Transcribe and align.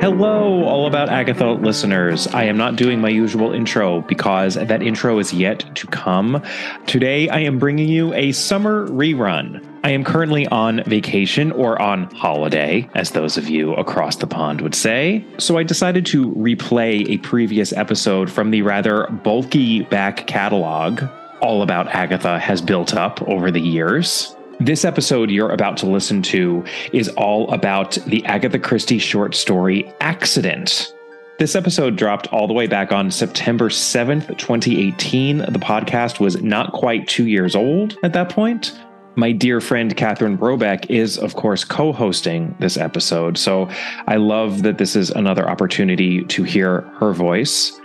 Hello, 0.00 0.64
All 0.64 0.86
About 0.86 1.10
Agatha 1.10 1.50
listeners. 1.50 2.26
I 2.28 2.44
am 2.44 2.56
not 2.56 2.76
doing 2.76 3.02
my 3.02 3.10
usual 3.10 3.52
intro 3.52 4.00
because 4.00 4.54
that 4.54 4.82
intro 4.82 5.18
is 5.18 5.34
yet 5.34 5.76
to 5.76 5.86
come. 5.88 6.42
Today, 6.86 7.28
I 7.28 7.40
am 7.40 7.58
bringing 7.58 7.86
you 7.86 8.14
a 8.14 8.32
summer 8.32 8.88
rerun. 8.88 9.62
I 9.84 9.90
am 9.90 10.02
currently 10.02 10.46
on 10.46 10.82
vacation 10.84 11.52
or 11.52 11.80
on 11.82 12.04
holiday, 12.14 12.88
as 12.94 13.10
those 13.10 13.36
of 13.36 13.50
you 13.50 13.74
across 13.74 14.16
the 14.16 14.26
pond 14.26 14.62
would 14.62 14.74
say. 14.74 15.22
So 15.36 15.58
I 15.58 15.64
decided 15.64 16.06
to 16.06 16.32
replay 16.32 17.06
a 17.10 17.18
previous 17.18 17.74
episode 17.74 18.30
from 18.30 18.52
the 18.52 18.62
rather 18.62 19.06
bulky 19.22 19.82
back 19.82 20.26
catalog 20.26 21.02
All 21.42 21.60
About 21.60 21.88
Agatha 21.88 22.38
has 22.38 22.62
built 22.62 22.94
up 22.94 23.20
over 23.28 23.50
the 23.50 23.60
years. 23.60 24.34
This 24.60 24.84
episode 24.84 25.30
you're 25.30 25.52
about 25.52 25.78
to 25.78 25.86
listen 25.86 26.20
to 26.24 26.62
is 26.92 27.08
all 27.16 27.50
about 27.50 27.92
the 28.06 28.22
Agatha 28.26 28.58
Christie 28.58 28.98
short 28.98 29.34
story 29.34 29.90
Accident. 30.02 30.94
This 31.38 31.56
episode 31.56 31.96
dropped 31.96 32.30
all 32.30 32.46
the 32.46 32.52
way 32.52 32.66
back 32.66 32.92
on 32.92 33.10
September 33.10 33.70
7th, 33.70 34.36
2018. 34.36 35.38
The 35.38 35.58
podcast 35.58 36.20
was 36.20 36.42
not 36.42 36.74
quite 36.74 37.08
two 37.08 37.26
years 37.26 37.56
old 37.56 37.96
at 38.02 38.12
that 38.12 38.28
point. 38.28 38.78
My 39.16 39.32
dear 39.32 39.62
friend 39.62 39.96
Catherine 39.96 40.36
Brobeck 40.36 40.90
is, 40.90 41.16
of 41.16 41.36
course, 41.36 41.64
co 41.64 41.90
hosting 41.90 42.54
this 42.60 42.76
episode. 42.76 43.38
So 43.38 43.70
I 44.06 44.16
love 44.16 44.62
that 44.64 44.76
this 44.76 44.94
is 44.94 45.08
another 45.08 45.48
opportunity 45.48 46.22
to 46.24 46.42
hear 46.42 46.82
her 46.98 47.14
voice 47.14 47.80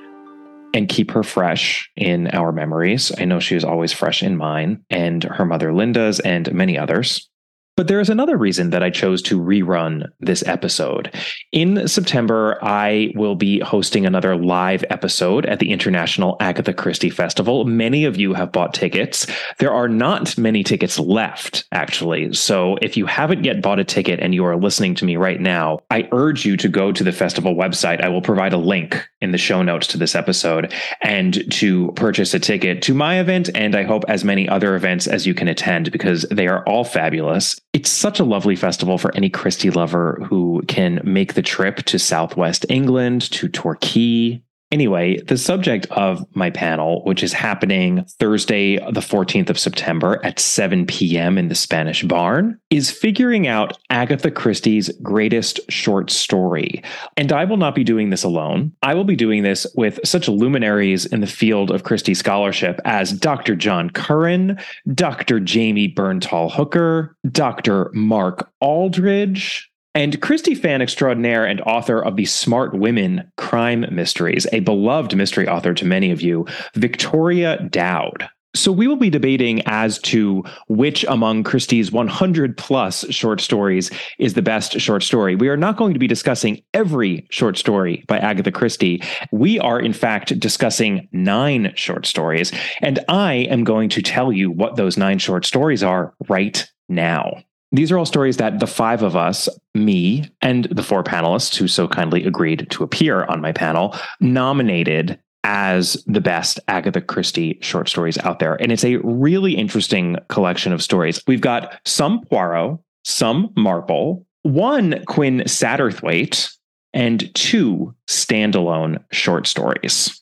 and 0.75 0.89
keep 0.89 1.11
her 1.11 1.23
fresh 1.23 1.89
in 1.95 2.27
our 2.27 2.51
memories. 2.51 3.09
I 3.17 3.23
know 3.23 3.39
she 3.39 3.55
is 3.55 3.63
always 3.63 3.93
fresh 3.93 4.21
in 4.21 4.35
mine 4.35 4.83
and 4.89 5.23
her 5.23 5.45
mother 5.45 5.73
Linda's 5.73 6.19
and 6.19 6.53
many 6.53 6.77
others. 6.77 7.29
But 7.77 7.89
there 7.89 7.99
is 7.99 8.09
another 8.09 8.37
reason 8.37 8.69
that 8.69 8.83
I 8.83 8.89
chose 8.89 9.21
to 9.23 9.39
rerun 9.39 10.09
this 10.21 10.47
episode. 10.47 11.13
In 11.51 11.89
September, 11.89 12.57
I 12.61 13.11
will 13.15 13.35
be 13.35 13.59
hosting 13.59 14.05
another 14.05 14.37
live 14.37 14.85
episode 14.89 15.45
at 15.45 15.59
the 15.59 15.73
International 15.73 16.37
Agatha 16.39 16.73
Christie 16.73 17.09
Festival. 17.09 17.65
Many 17.65 18.05
of 18.05 18.15
you 18.15 18.33
have 18.33 18.53
bought 18.53 18.73
tickets. 18.73 19.27
There 19.57 19.73
are 19.73 19.89
not 19.89 20.37
many 20.37 20.63
tickets 20.63 20.97
left, 20.97 21.65
actually. 21.73 22.33
So 22.33 22.77
if 22.81 22.95
you 22.95 23.05
haven't 23.07 23.43
yet 23.43 23.61
bought 23.61 23.79
a 23.79 23.83
ticket 23.83 24.21
and 24.21 24.33
you 24.33 24.45
are 24.45 24.55
listening 24.55 24.95
to 24.95 25.05
me 25.05 25.17
right 25.17 25.41
now, 25.41 25.79
I 25.91 26.07
urge 26.13 26.45
you 26.45 26.55
to 26.55 26.69
go 26.69 26.93
to 26.93 27.03
the 27.03 27.11
festival 27.11 27.55
website. 27.55 28.01
I 28.01 28.07
will 28.07 28.21
provide 28.21 28.53
a 28.53 28.57
link 28.57 29.05
in 29.19 29.33
the 29.33 29.37
show 29.37 29.61
notes 29.61 29.87
to 29.87 29.97
this 29.97 30.15
episode 30.15 30.73
and 31.01 31.51
to 31.51 31.91
purchase 31.97 32.33
a 32.33 32.39
ticket 32.39 32.81
to 32.83 32.93
my 32.93 33.19
event 33.19 33.49
and 33.53 33.75
I 33.75 33.83
hope 33.83 34.05
as 34.07 34.23
many 34.23 34.47
other 34.47 34.75
events 34.75 35.07
as 35.07 35.27
you 35.27 35.33
can 35.33 35.49
attend 35.49 35.91
because 35.91 36.21
they 36.31 36.47
are 36.47 36.63
all 36.63 36.85
fabulous. 36.85 37.59
It's 37.75 37.91
such 37.91 38.21
a 38.21 38.23
lovely 38.23 38.55
festival 38.55 38.97
for 38.97 39.13
any 39.17 39.29
Christie 39.29 39.69
lover 39.69 40.25
who 40.29 40.63
can 40.65 41.01
make 41.03 41.33
the 41.33 41.41
trip 41.41 41.83
to 41.87 41.99
Southwest 41.99 42.65
England, 42.69 43.29
to 43.31 43.49
Torquay, 43.49 44.41
Anyway, 44.75 45.21
the 45.21 45.37
subject 45.37 45.87
of 45.91 46.25
my 46.35 46.49
panel, 46.49 47.01
which 47.05 47.23
is 47.23 47.31
happening 47.31 48.03
Thursday, 48.19 48.75
the 48.91 48.99
14th 48.99 49.49
of 49.49 49.57
September 49.57 50.19
at 50.25 50.37
7 50.37 50.85
p.m. 50.85 51.37
in 51.37 51.47
the 51.47 51.55
Spanish 51.55 52.03
Barn, 52.03 52.59
is 52.69 52.91
figuring 52.91 53.47
out 53.47 53.77
Agatha 53.89 54.29
Christie's 54.29 54.89
greatest 55.01 55.61
short 55.71 56.11
story. 56.11 56.83
And 57.15 57.31
I 57.31 57.45
will 57.45 57.55
not 57.55 57.73
be 57.73 57.85
doing 57.85 58.09
this 58.09 58.25
alone. 58.25 58.73
I 58.83 58.95
will 58.95 59.05
be 59.05 59.15
doing 59.15 59.43
this 59.43 59.65
with 59.77 59.97
such 60.03 60.27
luminaries 60.27 61.05
in 61.05 61.21
the 61.21 61.25
field 61.25 61.71
of 61.71 61.85
Christie 61.85 62.13
scholarship 62.13 62.81
as 62.83 63.13
Dr. 63.13 63.55
John 63.55 63.89
Curran, 63.89 64.59
Dr. 64.93 65.39
Jamie 65.39 65.87
Bernthal 65.87 66.51
Hooker, 66.51 67.15
Dr. 67.31 67.91
Mark 67.93 68.51
Aldridge, 68.59 69.71
and 69.95 70.21
Christie 70.21 70.55
fan 70.55 70.81
extraordinaire 70.81 71.45
and 71.45 71.61
author 71.61 71.99
of 71.99 72.17
the 72.17 72.25
Smart 72.25 72.77
Women 72.77 73.31
crime 73.37 73.85
mysteries, 73.89 74.45
a 74.51 74.59
beloved 74.59 75.15
mystery 75.15 75.47
author 75.47 75.73
to 75.73 75.85
many 75.85 76.11
of 76.11 76.21
you, 76.21 76.45
Victoria 76.75 77.65
Dowd. 77.71 78.29
So 78.53 78.71
we 78.71 78.87
will 78.87 78.95
be 78.95 79.09
debating 79.09 79.61
as 79.65 79.99
to 79.99 80.43
which 80.67 81.03
among 81.09 81.43
Christie's 81.43 81.91
100 81.91 82.57
plus 82.57 83.05
short 83.09 83.41
stories 83.41 83.91
is 84.17 84.33
the 84.33 84.41
best 84.41 84.79
short 84.79 85.03
story. 85.03 85.35
We 85.35 85.49
are 85.49 85.57
not 85.57 85.75
going 85.75 85.93
to 85.93 85.99
be 85.99 86.07
discussing 86.07 86.63
every 86.73 87.27
short 87.31 87.57
story 87.57 88.05
by 88.07 88.17
Agatha 88.19 88.51
Christie. 88.51 89.03
We 89.31 89.59
are 89.59 89.79
in 89.79 89.91
fact 89.91 90.39
discussing 90.39 91.09
nine 91.11 91.73
short 91.75 92.05
stories, 92.05 92.53
and 92.81 92.99
I 93.09 93.33
am 93.33 93.65
going 93.65 93.89
to 93.89 94.01
tell 94.01 94.31
you 94.31 94.51
what 94.51 94.77
those 94.77 94.97
nine 94.97 95.19
short 95.19 95.45
stories 95.45 95.83
are 95.83 96.13
right 96.29 96.65
now. 96.87 97.43
These 97.75 97.91
are 97.91 97.97
all 97.97 98.05
stories 98.05 98.37
that 98.37 98.59
the 98.59 98.67
five 98.67 99.03
of 99.03 99.15
us, 99.15 99.49
me 99.73 100.31
and 100.41 100.65
the 100.65 100.83
four 100.83 101.03
panelists 101.03 101.55
who 101.57 101.67
so 101.67 101.87
kindly 101.87 102.23
agreed 102.25 102.67
to 102.69 102.83
appear 102.83 103.25
on 103.25 103.41
my 103.41 103.51
panel, 103.51 103.95
nominated 104.21 105.19
as 105.43 106.03
the 106.07 106.21
best 106.21 106.59
Agatha 106.67 107.01
Christie 107.01 107.59
short 107.61 107.89
stories 107.89 108.17
out 108.19 108.39
there. 108.39 108.55
And 108.55 108.71
it's 108.71 108.85
a 108.85 108.97
really 108.97 109.53
interesting 109.53 110.17
collection 110.29 110.73
of 110.73 110.81
stories. 110.81 111.21
We've 111.27 111.41
got 111.41 111.79
some 111.85 112.21
Poirot, 112.21 112.79
some 113.03 113.51
Marple, 113.55 114.25
one 114.43 115.03
Quinn 115.05 115.41
Satterthwaite, 115.41 116.51
and 116.93 117.33
two 117.35 117.93
standalone 118.07 119.03
short 119.11 119.47
stories. 119.47 120.21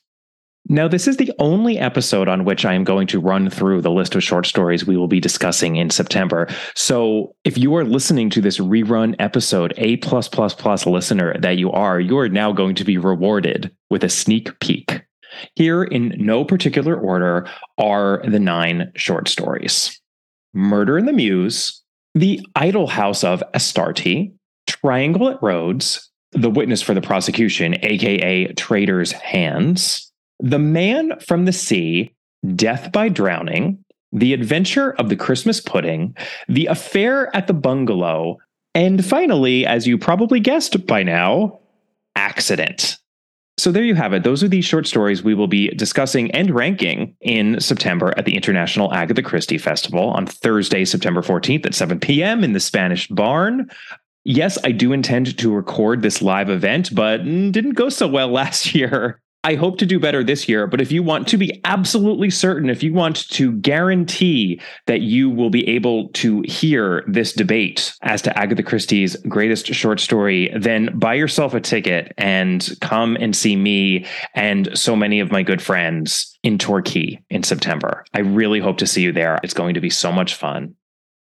Now, 0.66 0.88
this 0.88 1.06
is 1.06 1.18
the 1.18 1.32
only 1.38 1.78
episode 1.78 2.26
on 2.26 2.46
which 2.46 2.64
I 2.64 2.72
am 2.72 2.84
going 2.84 3.06
to 3.08 3.20
run 3.20 3.50
through 3.50 3.82
the 3.82 3.90
list 3.90 4.14
of 4.14 4.24
short 4.24 4.46
stories 4.46 4.86
we 4.86 4.96
will 4.96 5.08
be 5.08 5.20
discussing 5.20 5.76
in 5.76 5.90
September. 5.90 6.48
So, 6.74 7.36
if 7.44 7.58
you 7.58 7.76
are 7.76 7.84
listening 7.84 8.30
to 8.30 8.40
this 8.40 8.58
rerun 8.58 9.14
episode, 9.18 9.74
A 9.76 9.98
plus 9.98 10.26
plus 10.26 10.54
plus 10.54 10.86
listener 10.86 11.38
that 11.40 11.58
you 11.58 11.70
are, 11.70 12.00
you 12.00 12.16
are 12.18 12.30
now 12.30 12.50
going 12.50 12.74
to 12.76 12.84
be 12.84 12.96
rewarded 12.96 13.70
with 13.90 14.02
a 14.04 14.08
sneak 14.08 14.58
peek. 14.60 15.02
Here, 15.54 15.84
in 15.84 16.14
no 16.16 16.46
particular 16.46 16.96
order, 16.96 17.46
are 17.76 18.22
the 18.26 18.40
nine 18.40 18.90
short 18.96 19.28
stories 19.28 20.00
Murder 20.54 20.96
in 20.96 21.04
the 21.04 21.12
Mews, 21.12 21.82
The 22.14 22.40
Idol 22.56 22.86
House 22.86 23.22
of 23.22 23.42
Astarte, 23.52 24.32
Triangle 24.66 25.28
at 25.28 25.42
Rhodes, 25.42 26.10
The 26.32 26.50
Witness 26.50 26.80
for 26.80 26.94
the 26.94 27.02
Prosecution, 27.02 27.76
aka 27.84 28.46
Traitor's 28.54 29.12
Hands. 29.12 30.10
The 30.40 30.58
Man 30.58 31.18
from 31.20 31.44
the 31.44 31.52
Sea, 31.52 32.14
Death 32.54 32.92
by 32.92 33.08
Drowning, 33.08 33.84
The 34.12 34.32
Adventure 34.32 34.92
of 34.92 35.08
the 35.08 35.16
Christmas 35.16 35.60
Pudding, 35.60 36.16
The 36.48 36.66
Affair 36.66 37.34
at 37.34 37.46
the 37.46 37.54
Bungalow, 37.54 38.38
and 38.74 39.04
finally, 39.04 39.64
as 39.66 39.86
you 39.86 39.96
probably 39.96 40.40
guessed 40.40 40.86
by 40.86 41.02
now, 41.02 41.60
Accident. 42.16 42.98
So 43.56 43.70
there 43.70 43.84
you 43.84 43.94
have 43.94 44.12
it. 44.12 44.24
Those 44.24 44.42
are 44.42 44.48
the 44.48 44.60
short 44.60 44.86
stories 44.86 45.22
we 45.22 45.34
will 45.34 45.46
be 45.46 45.68
discussing 45.68 46.30
and 46.32 46.50
ranking 46.50 47.16
in 47.20 47.60
September 47.60 48.12
at 48.16 48.24
the 48.24 48.34
International 48.34 48.92
Agatha 48.92 49.22
Christie 49.22 49.58
Festival 49.58 50.10
on 50.10 50.26
Thursday, 50.26 50.84
September 50.84 51.22
14th 51.22 51.66
at 51.66 51.74
7 51.74 52.00
p.m. 52.00 52.42
in 52.42 52.52
the 52.52 52.60
Spanish 52.60 53.06
Barn. 53.08 53.70
Yes, 54.24 54.58
I 54.64 54.72
do 54.72 54.92
intend 54.92 55.38
to 55.38 55.54
record 55.54 56.02
this 56.02 56.20
live 56.20 56.50
event, 56.50 56.92
but 56.94 57.20
mm, 57.20 57.52
didn't 57.52 57.74
go 57.74 57.88
so 57.88 58.08
well 58.08 58.28
last 58.32 58.74
year. 58.74 59.20
I 59.46 59.56
hope 59.56 59.76
to 59.78 59.86
do 59.86 60.00
better 60.00 60.24
this 60.24 60.48
year, 60.48 60.66
but 60.66 60.80
if 60.80 60.90
you 60.90 61.02
want 61.02 61.28
to 61.28 61.36
be 61.36 61.60
absolutely 61.66 62.30
certain, 62.30 62.70
if 62.70 62.82
you 62.82 62.94
want 62.94 63.28
to 63.28 63.52
guarantee 63.52 64.58
that 64.86 65.02
you 65.02 65.28
will 65.28 65.50
be 65.50 65.68
able 65.68 66.08
to 66.14 66.40
hear 66.46 67.04
this 67.06 67.34
debate 67.34 67.92
as 68.00 68.22
to 68.22 68.38
Agatha 68.38 68.62
Christie's 68.62 69.16
greatest 69.28 69.66
short 69.66 70.00
story, 70.00 70.50
then 70.56 70.98
buy 70.98 71.12
yourself 71.12 71.52
a 71.52 71.60
ticket 71.60 72.14
and 72.16 72.74
come 72.80 73.16
and 73.20 73.36
see 73.36 73.54
me 73.54 74.06
and 74.34 74.76
so 74.76 74.96
many 74.96 75.20
of 75.20 75.30
my 75.30 75.42
good 75.42 75.60
friends 75.60 76.38
in 76.42 76.56
Torquay 76.56 77.22
in 77.28 77.42
September. 77.42 78.06
I 78.14 78.20
really 78.20 78.60
hope 78.60 78.78
to 78.78 78.86
see 78.86 79.02
you 79.02 79.12
there. 79.12 79.38
It's 79.42 79.52
going 79.52 79.74
to 79.74 79.80
be 79.80 79.90
so 79.90 80.10
much 80.10 80.36
fun. 80.36 80.74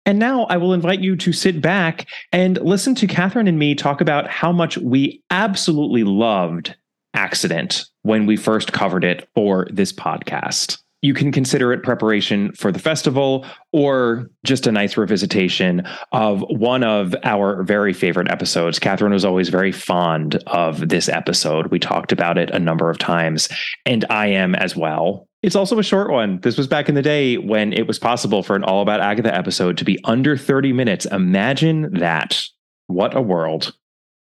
And 0.05 0.17
now 0.17 0.45
I 0.45 0.55
will 0.55 0.71
invite 0.71 1.01
you 1.01 1.17
to 1.17 1.33
sit 1.33 1.61
back 1.61 2.07
and 2.31 2.57
listen 2.61 2.95
to 2.95 3.07
Catherine 3.07 3.49
and 3.49 3.59
me 3.59 3.75
talk 3.75 3.99
about 3.99 4.29
how 4.29 4.53
much 4.53 4.77
we 4.77 5.21
absolutely 5.29 6.05
loved 6.05 6.73
accident 7.17 7.85
when 8.03 8.27
we 8.27 8.37
first 8.37 8.71
covered 8.71 9.03
it 9.03 9.27
for 9.33 9.67
this 9.71 9.91
podcast. 9.91 10.77
You 11.01 11.13
can 11.13 11.31
consider 11.31 11.73
it 11.73 11.83
preparation 11.83 12.51
for 12.53 12.71
the 12.71 12.79
festival 12.79 13.45
or 13.71 14.29
just 14.43 14.65
a 14.65 14.71
nice 14.71 14.95
revisitation 14.95 15.87
of 16.11 16.43
one 16.49 16.83
of 16.83 17.15
our 17.23 17.63
very 17.63 17.93
favorite 17.93 18.31
episodes. 18.31 18.79
Catherine 18.79 19.13
was 19.13 19.25
always 19.25 19.49
very 19.49 19.71
fond 19.71 20.35
of 20.47 20.89
this 20.89 21.07
episode. 21.09 21.67
We 21.67 21.79
talked 21.79 22.11
about 22.11 22.37
it 22.37 22.49
a 22.51 22.59
number 22.59 22.89
of 22.89 22.97
times, 22.97 23.49
and 23.85 24.05
I 24.09 24.27
am 24.27 24.55
as 24.55 24.75
well. 24.75 25.27
It's 25.43 25.55
also 25.55 25.77
a 25.77 25.83
short 25.83 26.09
one. 26.09 26.39
This 26.41 26.57
was 26.57 26.67
back 26.67 26.89
in 26.89 26.95
the 26.95 27.03
day 27.03 27.37
when 27.37 27.73
it 27.73 27.87
was 27.87 27.99
possible 27.99 28.41
for 28.41 28.55
an 28.55 28.63
All 28.63 28.81
About 28.81 28.99
Agatha 28.99 29.33
episode 29.33 29.77
to 29.77 29.85
be 29.85 29.99
under 30.03 30.35
30 30.35 30.73
minutes. 30.73 31.05
Imagine 31.05 31.93
that. 31.99 32.43
What 32.87 33.15
a 33.15 33.21
world. 33.21 33.73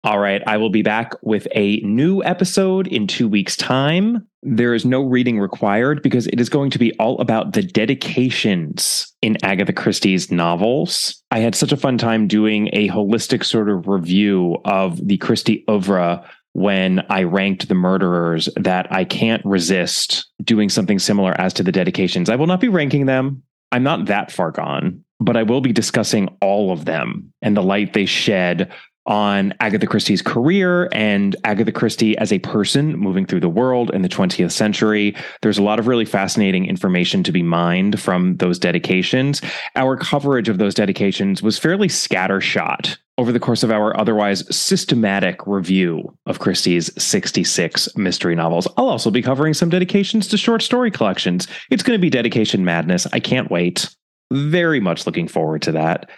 All 0.02 0.19
right, 0.19 0.43
I 0.47 0.56
will 0.56 0.70
be 0.70 0.81
back 0.81 1.12
with 1.20 1.47
a 1.55 1.76
new 1.81 2.25
episode 2.25 2.87
in 2.87 3.06
two 3.06 3.29
weeks' 3.29 3.55
time. 3.55 4.26
There 4.43 4.73
is 4.73 4.87
no 4.87 5.02
reading 5.02 5.38
required 5.38 6.02
because 6.02 6.26
it 6.29 6.41
is 6.41 6.49
going 6.49 6.70
to 6.70 6.79
be 6.79 6.94
all 6.94 7.20
about 7.20 7.52
the 7.52 7.62
dedications 7.62 9.12
in 9.20 9.37
Agatha 9.43 9.75
Christie's 9.75 10.31
novels. 10.31 11.23
I 11.31 11.41
had 11.41 11.55
such 11.55 11.70
a 11.70 11.76
fun 11.76 11.99
time 11.99 12.29
doing 12.29 12.70
a 12.73 12.88
holistic 12.88 13.44
sort 13.44 13.69
of 13.69 13.88
review 13.88 14.56
of 14.64 15.06
the 15.06 15.19
Christie 15.19 15.64
oeuvre 15.69 16.25
when 16.53 17.05
I 17.11 17.25
ranked 17.25 17.69
the 17.69 17.75
murderers 17.75 18.49
that 18.56 18.91
I 18.91 19.05
can't 19.05 19.44
resist 19.44 20.26
doing 20.43 20.70
something 20.70 20.99
similar 20.99 21.38
as 21.38 21.53
to 21.55 21.62
the 21.62 21.73
dedications. 21.73 22.31
I 22.31 22.37
will 22.37 22.46
not 22.46 22.61
be 22.61 22.69
ranking 22.69 23.05
them. 23.05 23.43
I'm 23.70 23.82
not 23.82 24.06
that 24.06 24.32
far 24.32 24.50
gone, 24.50 25.05
but 25.20 25.37
I 25.37 25.43
will 25.43 25.61
be 25.61 25.73
discussing 25.73 26.35
all 26.41 26.73
of 26.73 26.87
them 26.87 27.32
and 27.43 27.55
the 27.55 27.62
light 27.62 27.93
they 27.93 28.06
shed 28.06 28.73
on 29.06 29.55
Agatha 29.61 29.87
Christie's 29.87 30.23
career 30.23 30.88
and 30.93 31.35
Agatha 31.44 31.73
Christie 31.73 32.17
as 32.19 32.32
a 32.32 32.38
person 32.41 32.97
moving 32.97 33.26
through 33.26 33.41
the 33.41 33.49
world 33.49 33.91
in 33.93 34.02
the 34.02 34.08
20th 34.08 34.52
century. 34.52 35.17
There's 35.43 35.58
a 35.58 35.62
lot 35.62 35.79
of 35.79 35.87
really 35.87 36.05
fascinating 36.05 36.67
information 36.67 37.23
to 37.25 37.32
be 37.32 37.43
mined 37.43 38.00
from 38.00 38.37
those 38.37 38.58
dedications. 38.58 39.41
Our 39.75 39.97
coverage 39.97 40.49
of 40.49 40.58
those 40.58 40.75
dedications 40.75 41.43
was 41.43 41.58
fairly 41.58 41.88
scattershot 41.88 42.99
over 43.19 43.32
the 43.32 43.41
course 43.41 43.62
of 43.62 43.70
our 43.70 43.94
otherwise 43.99 44.44
systematic 44.55 45.46
review 45.46 46.17
of 46.25 46.38
Christie's 46.38 46.91
66 47.03 47.94
mystery 47.96 48.35
novels. 48.35 48.67
I'll 48.76 48.88
also 48.88 49.11
be 49.11 49.20
covering 49.20 49.53
some 49.53 49.69
dedications 49.69 50.26
to 50.29 50.38
short 50.38 50.62
story 50.62 50.91
collections. 50.91 51.46
It's 51.70 51.82
going 51.82 51.99
to 51.99 52.00
be 52.00 52.08
dedication 52.08 52.64
madness. 52.64 53.06
I 53.12 53.20
can't 53.20 53.50
wait. 53.50 53.94
Very 54.32 54.81
much 54.81 55.06
looking 55.06 55.29
forward 55.29 55.61
to 55.62 55.73
that. 55.73 56.08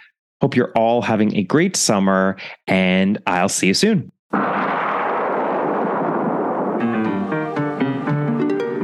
Hope 0.43 0.57
you're 0.57 0.73
all 0.75 1.01
having 1.01 1.33
a 1.37 1.43
great 1.43 1.77
summer, 1.77 2.35
and 2.67 3.17
I'll 3.25 3.47
see 3.47 3.67
you 3.67 3.73
soon. 3.73 4.11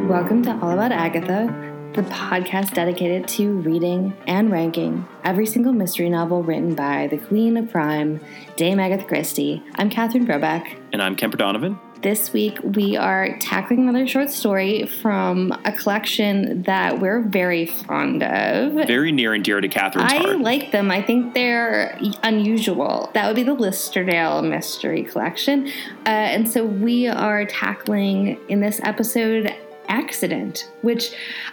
Welcome 0.08 0.42
to 0.44 0.58
All 0.62 0.72
About 0.72 0.94
Agatha, 0.94 1.48
the 1.96 2.04
podcast 2.04 2.74
dedicated 2.76 3.28
to 3.28 3.58
reading 3.58 4.16
and 4.26 4.50
ranking 4.50 5.06
every 5.26 5.46
single 5.46 5.74
mystery 5.74 6.10
novel 6.10 6.44
written 6.44 6.76
by 6.76 7.08
the 7.08 7.18
Queen 7.18 7.58
of 7.58 7.70
Crime, 7.70 8.22
Dame 8.56 8.80
Agatha 8.80 9.04
Christie. 9.04 9.62
I'm 9.76 9.90
Catherine 9.90 10.26
Brobeck. 10.26 10.80
And 10.94 11.02
I'm 11.02 11.18
Kemper 11.18 11.36
Donovan. 11.36 11.78
This 12.01 12.31
week, 12.31 12.60
we 12.63 12.96
are 12.96 13.38
tackling 13.40 13.81
another 13.90 14.07
short 14.07 14.30
story 14.30 14.86
from 14.86 15.51
a 15.66 15.74
collection 15.74 16.63
that 16.63 17.01
we're 17.01 17.19
very 17.22 17.66
fond 17.66 18.24
of. 18.24 18.88
Very 18.88 19.12
near 19.12 19.34
and 19.34 19.44
dear 19.44 19.60
to 19.60 19.68
Catherine's 19.68 20.13
I 20.13 20.18
heart. 20.18 20.40
like 20.40 20.72
them. 20.72 20.92
I 20.92 21.01
think 21.01 21.34
they're 21.34 22.00
unusual. 22.24 23.12
That 23.16 23.28
would 23.28 23.36
be 23.36 23.44
the 23.44 23.54
Listerdale 23.54 24.42
Mystery 24.42 25.04
Collection. 25.04 25.68
Uh, 26.06 26.10
and 26.10 26.50
so 26.50 26.66
we 26.66 27.07
are 27.07 27.44
tackling 27.44 28.40
in 28.48 28.62
this 28.62 28.80
episode 28.84 29.54
Accident, 29.90 30.72
which 30.82 31.12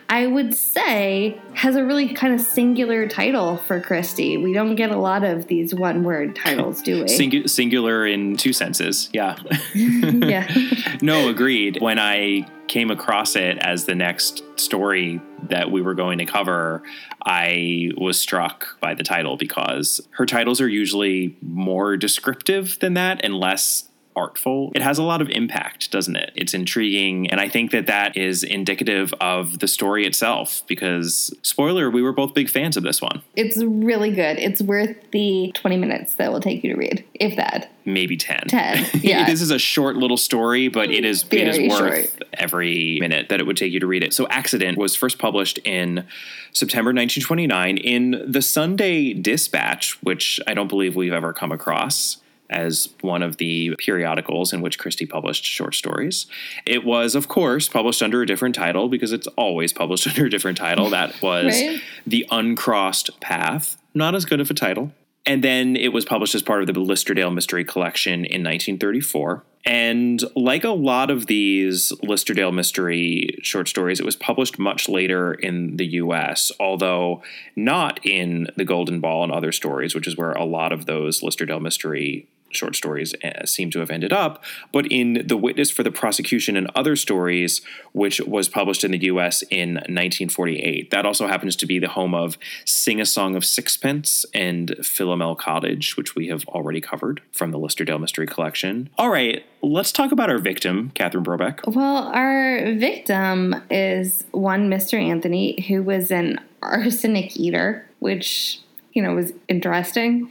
I 0.09 0.27
would 0.27 0.55
say 0.55 1.41
has 1.55 1.75
a 1.75 1.85
really 1.85 2.13
kind 2.13 2.35
of 2.35 2.41
singular 2.41 3.09
title 3.09 3.57
for 3.57 3.81
Christie. 3.81 4.37
We 4.37 4.53
don't 4.53 4.77
get 4.77 4.91
a 4.91 4.97
lot 4.97 5.25
of 5.25 5.47
these 5.47 5.75
one 5.75 6.05
word 6.05 6.37
titles, 6.37 6.83
do 6.83 7.03
we? 7.03 7.09
Singu- 7.09 7.49
singular 7.49 8.07
in 8.07 8.37
two 8.37 8.53
senses. 8.53 9.09
Yeah. 9.13 9.37
yeah. 9.75 10.47
no, 11.03 11.29
agreed. 11.29 11.81
When 11.81 11.99
I 11.99 12.47
came 12.69 12.91
across 12.91 13.37
it 13.37 13.59
as 13.59 13.87
the 13.87 13.95
next 13.95 14.43
story 14.61 15.21
that 15.45 15.71
we 15.71 15.81
were 15.81 15.95
going 15.95 16.19
to 16.19 16.27
cover, 16.27 16.83
I 17.25 17.91
was 17.97 18.19
struck 18.19 18.79
by 18.81 18.95
the 18.95 19.03
title 19.03 19.37
because 19.37 20.01
her 20.11 20.27
titles 20.27 20.61
are 20.61 20.69
usually 20.69 21.37
more 21.41 21.97
descriptive 21.97 22.79
than 22.81 22.95
that 22.95 23.25
and 23.25 23.35
less 23.35 23.89
artful. 24.17 24.73
It 24.75 24.83
has 24.83 24.99
a 24.99 25.03
lot 25.03 25.21
of 25.21 25.29
impact, 25.29 25.91
doesn't 25.91 26.17
it? 26.17 26.33
It's 26.35 26.55
intriguing. 26.55 27.31
And 27.31 27.39
I 27.41 27.49
think 27.49 27.71
that 27.73 27.87
that 27.87 28.17
is 28.17 28.43
indicative 28.43 29.13
of 29.21 29.59
the 29.59 29.69
story 29.69 30.07
itself 30.07 30.63
because, 30.67 31.33
spoiler, 31.43 31.91
we 31.91 32.01
were 32.03 32.13
both 32.13 32.33
big 32.35 32.49
fans 32.49 32.77
of 32.77 32.83
this 32.83 33.03
one. 33.03 33.23
It's 33.37 33.63
really 33.63 34.11
good. 34.11 34.39
It's 34.39 34.63
worth 34.63 34.97
the 35.13 35.53
20 35.55 35.77
minutes 35.77 36.15
that 36.15 36.33
will 36.33 36.41
take 36.41 36.65
you 36.65 36.73
to 36.73 36.79
read, 36.79 37.05
if 37.15 37.37
that. 37.37 37.71
Maybe 37.85 38.17
10. 38.17 38.45
10. 38.49 38.87
Yeah. 39.07 39.27
this 39.27 39.41
is 39.43 39.51
a 39.51 39.59
short 39.59 39.97
little 39.97 40.17
story, 40.17 40.69
but 40.69 40.91
it 40.91 41.05
is, 41.05 41.23
Very 41.23 41.43
it 41.43 41.49
is 41.49 41.71
worth 41.71 42.11
short. 42.11 42.25
every 42.33 42.99
minute 43.01 43.29
that 43.29 43.39
it 43.39 43.47
would 43.47 43.57
take 43.57 43.73
you 43.73 43.81
to 43.81 43.87
read 43.87 44.03
it. 44.03 44.13
So, 44.15 44.27
Accident 44.29 44.79
was 44.79 44.97
first 44.97 45.19
published 45.19 45.59
in 45.59 46.07
September 46.53 46.89
1929 46.89 47.77
in 47.77 48.25
the 48.27 48.43
Sunday 48.43 49.13
Dispatch, 49.13 50.03
which 50.03 50.41
I 50.47 50.55
don't 50.55 50.69
believe 50.69 50.97
we've 50.97 51.13
ever 51.13 51.33
come 51.33 51.53
across 51.53 52.17
as 52.51 52.89
one 53.01 53.23
of 53.23 53.37
the 53.39 53.75
periodicals 53.79 54.53
in 54.53 54.61
which 54.61 54.79
Christie 54.79 55.07
published 55.07 55.45
short 55.45 55.75
stories. 55.75 56.27
It 56.65 56.85
was, 56.85 57.15
of 57.15 57.29
course, 57.29 57.69
published 57.69 58.03
under 58.03 58.23
a 58.23 58.27
different 58.27 58.55
title 58.55 58.89
because 58.89 59.13
it's 59.13 59.27
always 59.29 59.73
published 59.73 60.07
under 60.09 60.27
a 60.27 60.31
different 60.31 60.59
title. 60.59 60.91
That 60.91 61.21
was 61.23 61.47
Right. 61.47 61.81
The 62.07 62.27
Uncrossed 62.31 63.21
Path. 63.21 63.77
Not 63.95 64.15
as 64.15 64.25
good 64.25 64.41
of 64.41 64.51
a 64.51 64.55
title. 64.55 64.93
And 65.27 65.43
then 65.43 65.75
it 65.75 65.93
was 65.93 66.05
published 66.05 66.37
as 66.37 66.43
part 66.43 66.63
of 66.63 66.73
the 66.73 66.81
Listerdale 66.81 67.33
Mystery 67.33 67.65
Collection 67.65 68.25
in 68.25 68.45
1934. 68.45 69.43
And 69.65 70.23
like 70.37 70.63
a 70.63 70.71
lot 70.71 71.11
of 71.11 71.27
these 71.27 71.93
Listerdale 72.01 72.53
Mystery 72.53 73.37
short 73.43 73.67
stories, 73.67 73.99
it 73.99 74.07
was 74.07 74.15
published 74.15 74.61
much 74.61 74.89
later 74.89 75.35
in 75.35 75.77
the 75.77 75.87
US, 75.87 76.53
although 76.61 77.23
not 77.57 77.99
in 78.07 78.47
The 78.57 78.65
Golden 78.65 79.01
Ball 79.01 79.25
and 79.25 79.33
Other 79.33 79.51
Stories, 79.51 79.93
which 79.93 80.07
is 80.07 80.17
where 80.17 80.31
a 80.33 80.45
lot 80.45 80.71
of 80.71 80.87
those 80.87 81.21
Listerdale 81.25 81.59
Mystery 81.59 82.29
short 82.51 82.77
stories 82.77 83.15
uh, 83.23 83.45
seem 83.45 83.71
to 83.71 83.81
have 83.81 83.91
ended 83.91 84.13
up, 84.13 84.43
but 84.73 84.87
in 84.87 85.27
The 85.27 85.37
Witness 85.37 85.71
for 85.71 85.83
the 85.83 85.91
Prosecution 85.91 86.57
and 86.57 86.71
Other 86.75 86.97
Stories, 86.97 87.61
which 87.93 88.21
was 88.21 88.49
published 88.49 88.85
in 88.85 88.93
the 88.93 89.05
US 89.05 89.43
in 89.51 89.75
1948. 89.75 90.91
That 90.91 91.07
also 91.07 91.27
happens 91.27 91.57
to 91.57 91.67
be 91.67 91.79
the 91.79 91.89
home 91.89 92.15
of 92.15 92.39
Sing 92.65 93.01
a 93.01 93.07
Song 93.07 93.37
of 93.37 93.45
Sixpence 93.45 94.25
and 94.33 94.71
Philomel 94.81 95.37
Cottage, 95.37 95.97
which 95.97 96.15
we 96.15 96.29
have 96.29 96.45
already 96.49 96.81
covered 96.81 97.23
from 97.33 97.51
the 97.51 97.59
Listerdale 97.59 97.99
Mystery 97.99 98.27
Collection. 98.27 98.91
All 98.99 99.11
right, 99.11 99.45
let's 99.63 99.93
talk 99.93 100.13
about 100.13 100.31
our 100.31 100.39
victim, 100.39 100.91
Catherine 100.95 101.25
Brobeck. 101.25 101.67
Well, 101.75 102.09
our 102.09 102.75
victim 102.75 103.55
is 103.71 104.25
one 104.33 104.71
Mr. 104.71 105.01
Anthony, 105.01 105.63
who 105.69 105.83
was 105.83 106.11
an 106.11 106.41
arsenic 106.63 107.37
eater, 107.37 107.89
which, 107.99 108.61
you 108.97 109.03
know, 109.03 109.15
was 109.15 109.33
interesting. 109.47 110.31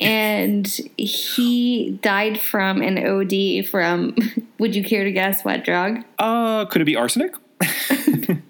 And 0.00 0.66
he 0.96 1.98
died 2.02 2.40
from 2.40 2.80
an 2.80 2.98
OD 2.98 3.66
from, 3.66 4.16
would 4.58 4.74
you 4.74 4.82
care 4.82 5.04
to 5.04 5.12
guess 5.12 5.44
what 5.44 5.64
drug? 5.64 6.02
Uh, 6.18 6.64
could 6.64 6.82
it 6.82 6.86
be 6.86 6.96
arsenic? 6.96 7.34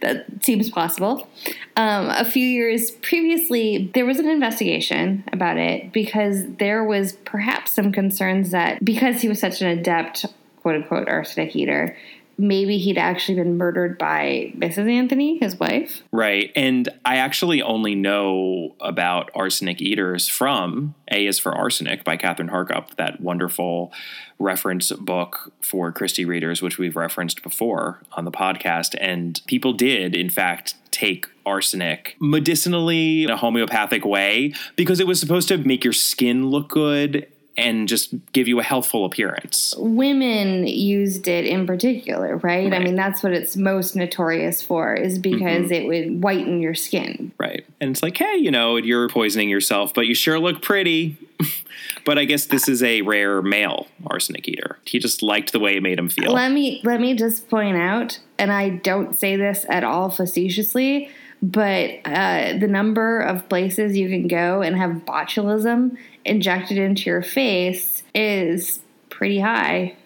That 0.00 0.26
seems 0.42 0.70
possible. 0.70 1.28
Um, 1.76 2.08
a 2.08 2.24
few 2.24 2.46
years 2.46 2.92
previously, 2.92 3.90
there 3.94 4.06
was 4.06 4.18
an 4.18 4.28
investigation 4.28 5.24
about 5.32 5.58
it 5.58 5.92
because 5.92 6.46
there 6.58 6.84
was 6.84 7.14
perhaps 7.24 7.72
some 7.72 7.92
concerns 7.92 8.52
that 8.52 8.84
because 8.84 9.20
he 9.20 9.28
was 9.28 9.40
such 9.40 9.60
an 9.60 9.66
adept, 9.66 10.24
quote 10.60 10.76
unquote, 10.76 11.08
arsenic 11.08 11.56
eater, 11.56 11.96
maybe 12.38 12.78
he'd 12.78 12.98
actually 12.98 13.36
been 13.36 13.56
murdered 13.56 13.98
by 13.98 14.52
Mrs. 14.56 14.90
Anthony, 14.90 15.38
his 15.38 15.58
wife. 15.58 16.02
Right. 16.12 16.50
And 16.56 16.88
I 17.04 17.16
actually 17.16 17.62
only 17.62 17.94
know 17.94 18.74
about 18.80 19.30
arsenic 19.34 19.80
eaters 19.80 20.28
from 20.28 20.94
A 21.10 21.26
is 21.26 21.38
for 21.38 21.52
Arsenic 21.52 22.04
by 22.04 22.16
Kathryn 22.16 22.50
Harkup, 22.50 22.96
that 22.96 23.20
wonderful 23.20 23.92
reference 24.38 24.90
book 24.92 25.52
for 25.60 25.92
Christie 25.92 26.24
readers, 26.24 26.62
which 26.62 26.78
we've 26.78 26.96
referenced 26.96 27.42
before 27.42 28.02
on 28.12 28.24
the 28.24 28.32
podcast. 28.32 28.96
And 29.00 29.40
people 29.46 29.72
did, 29.72 30.16
in 30.16 30.30
fact, 30.30 30.74
take 30.90 31.26
arsenic 31.44 32.16
medicinally 32.20 33.24
in 33.24 33.30
a 33.30 33.36
homeopathic 33.36 34.04
way 34.04 34.52
because 34.76 35.00
it 35.00 35.06
was 35.06 35.18
supposed 35.18 35.48
to 35.48 35.58
make 35.58 35.84
your 35.84 35.92
skin 35.92 36.48
look 36.48 36.68
good 36.68 37.26
and 37.56 37.86
just 37.86 38.14
give 38.32 38.48
you 38.48 38.58
a 38.60 38.62
healthful 38.62 39.04
appearance. 39.04 39.74
Women 39.76 40.66
used 40.66 41.28
it 41.28 41.44
in 41.44 41.66
particular, 41.66 42.38
right? 42.38 42.72
I 42.72 42.78
mean, 42.78 42.94
that's 42.94 43.22
what 43.22 43.32
it's 43.32 43.56
most 43.56 43.94
notorious 43.94 44.62
for, 44.62 44.94
is 44.94 45.18
because 45.18 45.70
it 45.70 45.86
would 45.86 46.22
whiten 46.22 46.62
your 46.62 46.74
skin. 46.74 47.32
Right. 47.38 47.66
And 47.80 47.90
it's 47.90 48.02
like, 48.02 48.16
hey, 48.16 48.36
you 48.36 48.50
know, 48.50 48.76
you're 48.76 49.08
poisoning 49.08 49.50
yourself, 49.50 49.92
but 49.92 50.06
you 50.06 50.14
sure 50.14 50.38
look 50.38 50.62
pretty. 50.62 51.18
but 52.04 52.18
I 52.18 52.24
guess 52.24 52.46
this 52.46 52.68
is 52.68 52.82
a 52.82 53.02
rare 53.02 53.42
male 53.42 53.86
arsenic 54.06 54.48
eater. 54.48 54.78
He 54.84 54.98
just 54.98 55.22
liked 55.22 55.52
the 55.52 55.60
way 55.60 55.76
it 55.76 55.82
made 55.82 55.98
him 55.98 56.08
feel. 56.08 56.32
Let 56.32 56.52
me 56.52 56.80
let 56.84 57.00
me 57.00 57.14
just 57.14 57.48
point 57.50 57.76
out, 57.76 58.18
and 58.38 58.52
I 58.52 58.70
don't 58.70 59.18
say 59.18 59.36
this 59.36 59.66
at 59.68 59.84
all 59.84 60.08
facetiously, 60.08 61.10
but 61.42 61.90
uh, 62.04 62.56
the 62.58 62.68
number 62.68 63.20
of 63.20 63.48
places 63.48 63.96
you 63.96 64.08
can 64.08 64.28
go 64.28 64.62
and 64.62 64.76
have 64.76 65.04
botulism 65.04 65.96
injected 66.24 66.78
into 66.78 67.10
your 67.10 67.22
face 67.22 68.02
is 68.14 68.80
pretty 69.10 69.40
high. 69.40 69.96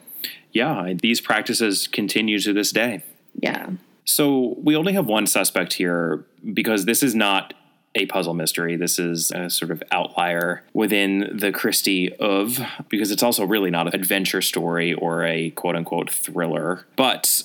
yeah, 0.53 0.95
these 1.01 1.21
practices 1.21 1.87
continue 1.87 2.39
to 2.39 2.53
this 2.53 2.73
day. 2.73 3.03
Yeah. 3.41 3.71
So 4.05 4.57
we 4.63 4.75
only 4.77 4.95
have 4.95 5.07
one 5.07 5.27
suspect 5.27 5.75
here 5.75 6.25
because 6.55 6.85
this 6.85 7.03
is 7.03 7.15
not 7.15 7.53
a 7.95 8.07
puzzle 8.07 8.35
mystery. 8.35 8.77
This 8.77 8.99
is 8.99 9.31
a 9.33 9.49
sort 9.51 9.71
of 9.71 9.83
outlier 9.91 10.63
within 10.73 11.31
the 11.33 11.51
Christie 11.51 12.15
of, 12.17 12.59
because 12.89 13.11
it's 13.11 13.23
also 13.23 13.45
really 13.45 13.71
not 13.71 13.87
an 13.87 13.95
adventure 13.95 14.43
story 14.43 14.93
or 14.95 15.25
a 15.25 15.51
quote 15.51 15.77
unquote 15.77 16.11
thriller. 16.11 16.87
But 16.97 17.43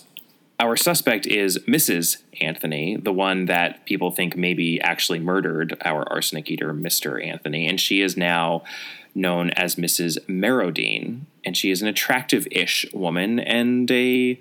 our 0.61 0.77
suspect 0.77 1.25
is 1.25 1.57
Mrs. 1.67 2.17
Anthony, 2.39 2.95
the 2.95 3.11
one 3.11 3.45
that 3.45 3.83
people 3.87 4.11
think 4.11 4.37
maybe 4.37 4.79
actually 4.79 5.19
murdered 5.19 5.75
our 5.83 6.07
arsenic 6.13 6.51
eater, 6.51 6.71
Mr. 6.71 7.23
Anthony. 7.25 7.67
And 7.67 7.79
she 7.79 8.01
is 8.01 8.15
now 8.15 8.63
known 9.15 9.49
as 9.51 9.75
Mrs. 9.75 10.19
Merrowdene. 10.27 11.21
And 11.43 11.57
she 11.57 11.71
is 11.71 11.81
an 11.81 11.87
attractive 11.87 12.47
ish 12.51 12.85
woman 12.93 13.39
and 13.39 13.89
a 13.89 14.39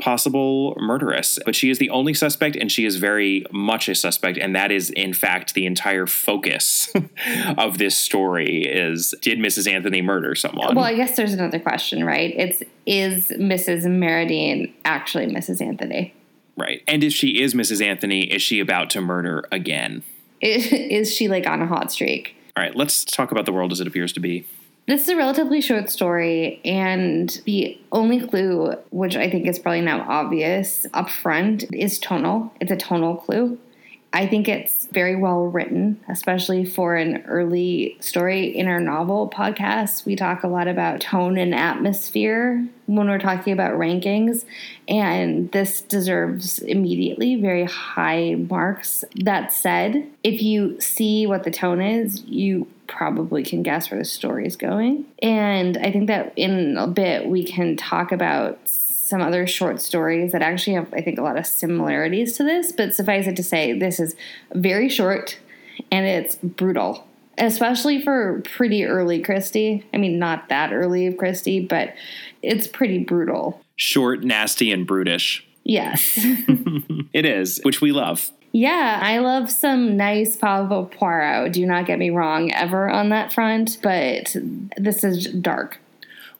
possible 0.00 0.74
murderess. 0.78 1.38
But 1.44 1.54
she 1.54 1.70
is 1.70 1.78
the 1.78 1.90
only 1.90 2.14
suspect, 2.14 2.56
and 2.56 2.70
she 2.70 2.84
is 2.84 2.96
very 2.96 3.44
much 3.52 3.88
a 3.88 3.94
suspect. 3.94 4.38
And 4.38 4.56
that 4.56 4.72
is, 4.72 4.90
in 4.90 5.14
fact, 5.14 5.54
the 5.54 5.66
entire 5.66 6.06
focus 6.06 6.92
of 7.58 7.78
this 7.78 7.96
story 7.96 8.62
is 8.62 9.14
did 9.20 9.38
Mrs. 9.38 9.70
Anthony 9.70 10.02
murder 10.02 10.34
someone? 10.34 10.74
Well, 10.74 10.84
I 10.84 10.94
guess 10.94 11.16
there's 11.16 11.34
another 11.34 11.60
question, 11.60 12.04
right? 12.04 12.34
It's 12.36 12.62
is 12.86 13.28
Mrs. 13.28 13.84
Merrowdene 13.84 14.72
actually 14.84 15.26
Mrs. 15.26 15.60
Anthony? 15.60 16.14
Right. 16.56 16.82
And 16.86 17.04
if 17.04 17.12
she 17.12 17.40
is 17.40 17.54
Mrs. 17.54 17.84
Anthony, 17.84 18.24
is 18.24 18.42
she 18.42 18.60
about 18.60 18.90
to 18.90 19.00
murder 19.00 19.44
again? 19.50 20.02
Is 20.42 21.14
she 21.14 21.28
like 21.28 21.46
on 21.46 21.60
a 21.60 21.66
hot 21.66 21.92
streak? 21.92 22.34
All 22.56 22.62
right, 22.62 22.74
let's 22.74 23.04
talk 23.04 23.30
about 23.30 23.44
the 23.44 23.52
world 23.52 23.72
as 23.72 23.80
it 23.80 23.86
appears 23.86 24.12
to 24.14 24.20
be. 24.20 24.46
This 24.90 25.02
is 25.02 25.10
a 25.10 25.16
relatively 25.16 25.60
short 25.60 25.88
story, 25.88 26.60
and 26.64 27.40
the 27.44 27.78
only 27.92 28.26
clue, 28.26 28.74
which 28.90 29.14
I 29.14 29.30
think 29.30 29.46
is 29.46 29.56
probably 29.56 29.82
now 29.82 30.04
obvious 30.08 30.84
up 30.92 31.08
front, 31.08 31.64
is 31.72 32.00
tonal. 32.00 32.52
It's 32.60 32.72
a 32.72 32.76
tonal 32.76 33.14
clue. 33.14 33.56
I 34.12 34.26
think 34.26 34.48
it's 34.48 34.86
very 34.86 35.14
well 35.14 35.44
written, 35.44 36.00
especially 36.08 36.64
for 36.64 36.96
an 36.96 37.22
early 37.26 37.98
story. 38.00 38.48
In 38.48 38.66
our 38.66 38.80
novel 38.80 39.30
podcast, 39.30 40.04
we 40.06 40.16
talk 40.16 40.42
a 40.42 40.48
lot 40.48 40.66
about 40.66 41.00
tone 41.00 41.38
and 41.38 41.54
atmosphere 41.54 42.66
when 42.86 43.08
we're 43.08 43.20
talking 43.20 43.52
about 43.52 43.78
rankings, 43.78 44.44
and 44.88 45.52
this 45.52 45.82
deserves 45.82 46.58
immediately 46.58 47.36
very 47.36 47.62
high 47.62 48.34
marks. 48.48 49.04
That 49.14 49.52
said, 49.52 50.04
if 50.24 50.42
you 50.42 50.80
see 50.80 51.28
what 51.28 51.44
the 51.44 51.52
tone 51.52 51.80
is, 51.80 52.24
you 52.24 52.66
probably 52.90 53.42
can 53.42 53.62
guess 53.62 53.90
where 53.90 53.98
the 53.98 54.04
story 54.04 54.46
is 54.46 54.56
going. 54.56 55.06
And 55.22 55.78
I 55.78 55.90
think 55.90 56.08
that 56.08 56.32
in 56.36 56.76
a 56.76 56.86
bit 56.86 57.26
we 57.26 57.44
can 57.44 57.76
talk 57.76 58.12
about 58.12 58.58
some 58.68 59.22
other 59.22 59.46
short 59.46 59.80
stories 59.80 60.32
that 60.32 60.42
actually 60.42 60.74
have, 60.74 60.92
I 60.92 61.00
think, 61.00 61.18
a 61.18 61.22
lot 61.22 61.38
of 61.38 61.46
similarities 61.46 62.36
to 62.36 62.44
this. 62.44 62.72
But 62.72 62.94
suffice 62.94 63.26
it 63.26 63.36
to 63.36 63.42
say, 63.42 63.78
this 63.78 63.98
is 63.98 64.14
very 64.52 64.88
short 64.88 65.38
and 65.90 66.06
it's 66.06 66.36
brutal, 66.36 67.06
especially 67.38 68.02
for 68.02 68.42
pretty 68.44 68.84
early 68.84 69.20
Christie. 69.20 69.86
I 69.94 69.96
mean, 69.96 70.18
not 70.18 70.48
that 70.48 70.72
early 70.72 71.06
of 71.06 71.16
Christie, 71.16 71.60
but 71.60 71.94
it's 72.42 72.66
pretty 72.66 72.98
brutal. 72.98 73.62
Short, 73.76 74.22
nasty, 74.22 74.70
and 74.70 74.86
brutish. 74.86 75.46
Yes. 75.64 76.18
it 77.12 77.24
is, 77.24 77.60
which 77.62 77.80
we 77.80 77.92
love. 77.92 78.30
Yeah, 78.52 78.98
I 79.00 79.18
love 79.18 79.50
some 79.50 79.96
nice 79.96 80.36
Pablo 80.36 80.86
Poirot. 80.86 81.52
Do 81.52 81.64
not 81.66 81.86
get 81.86 81.98
me 81.98 82.10
wrong 82.10 82.52
ever 82.52 82.88
on 82.88 83.10
that 83.10 83.32
front, 83.32 83.78
but 83.82 84.34
this 84.76 85.04
is 85.04 85.26
dark. 85.26 85.78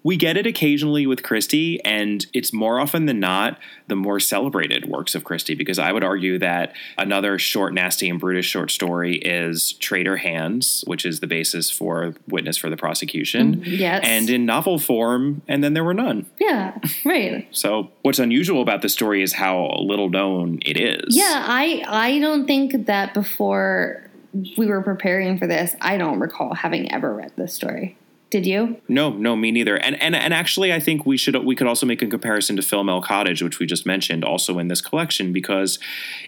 We 0.03 0.17
get 0.17 0.37
it 0.37 0.47
occasionally 0.47 1.07
with 1.07 1.23
Christie, 1.23 1.83
and 1.85 2.25
it's 2.33 2.53
more 2.53 2.81
often 2.81 3.07
than 3.07 3.21
not 3.21 3.59
the 3.87 3.97
more 3.97 4.19
celebrated 4.21 4.89
works 4.89 5.15
of 5.15 5.25
Christie, 5.25 5.55
because 5.55 5.79
I 5.79 5.93
would 5.93 6.05
argue 6.05 6.39
that 6.39 6.73
another 6.97 7.39
short, 7.39 7.75
nasty, 7.75 8.09
and 8.09 8.19
brutish 8.19 8.47
short 8.47 8.71
story 8.71 9.17
is 9.17 9.73
Traitor 9.75 10.17
Hands, 10.17 10.85
which 10.87 11.05
is 11.05 11.21
the 11.21 11.27
basis 11.27 11.71
for 11.71 12.15
Witness 12.29 12.57
for 12.57 12.71
the 12.71 12.77
Prosecution. 12.77 13.57
Mm, 13.57 13.79
yes. 13.79 14.01
And 14.05 14.31
in 14.31 14.47
novel 14.47 14.79
form, 14.79 15.43
and 15.47 15.63
then 15.63 15.75
there 15.75 15.85
were 15.85 15.95
none. 15.95 16.27
Yeah, 16.39 16.79
right. 17.05 17.47
so 17.53 17.91
what's 18.03 18.19
unusual 18.19 18.63
about 18.63 18.83
the 18.83 18.89
story 18.89 19.23
is 19.23 19.35
how 19.35 19.77
little 19.81 20.09
known 20.09 20.61
it 20.65 20.81
is. 20.81 21.17
Yeah, 21.17 21.45
I 21.47 21.85
I 21.87 22.19
don't 22.21 22.47
think 22.47 22.87
that 22.87 23.13
before 23.13 24.11
we 24.57 24.67
were 24.67 24.83
preparing 24.83 25.39
for 25.39 25.47
this, 25.47 25.75
I 25.81 25.97
don't 25.97 26.21
recall 26.21 26.55
having 26.55 26.91
ever 26.93 27.15
read 27.15 27.33
this 27.37 27.53
story. 27.53 27.97
Did 28.31 28.47
you? 28.47 28.81
No, 28.87 29.11
no, 29.11 29.35
me 29.35 29.51
neither. 29.51 29.77
And 29.77 30.01
and 30.01 30.15
and 30.15 30.33
actually, 30.33 30.73
I 30.73 30.79
think 30.79 31.05
we 31.05 31.17
should 31.17 31.37
we 31.45 31.57
could 31.57 31.67
also 31.67 31.85
make 31.85 32.01
a 32.01 32.07
comparison 32.07 32.55
to 32.57 32.63
Philomel 32.63 33.03
Cottage, 33.03 33.43
which 33.43 33.59
we 33.59 33.67
just 33.67 33.85
mentioned, 33.85 34.25
also 34.25 34.61
in 34.61 34.69
this 34.69 34.81
collection, 34.81 35.33
because 35.33 35.81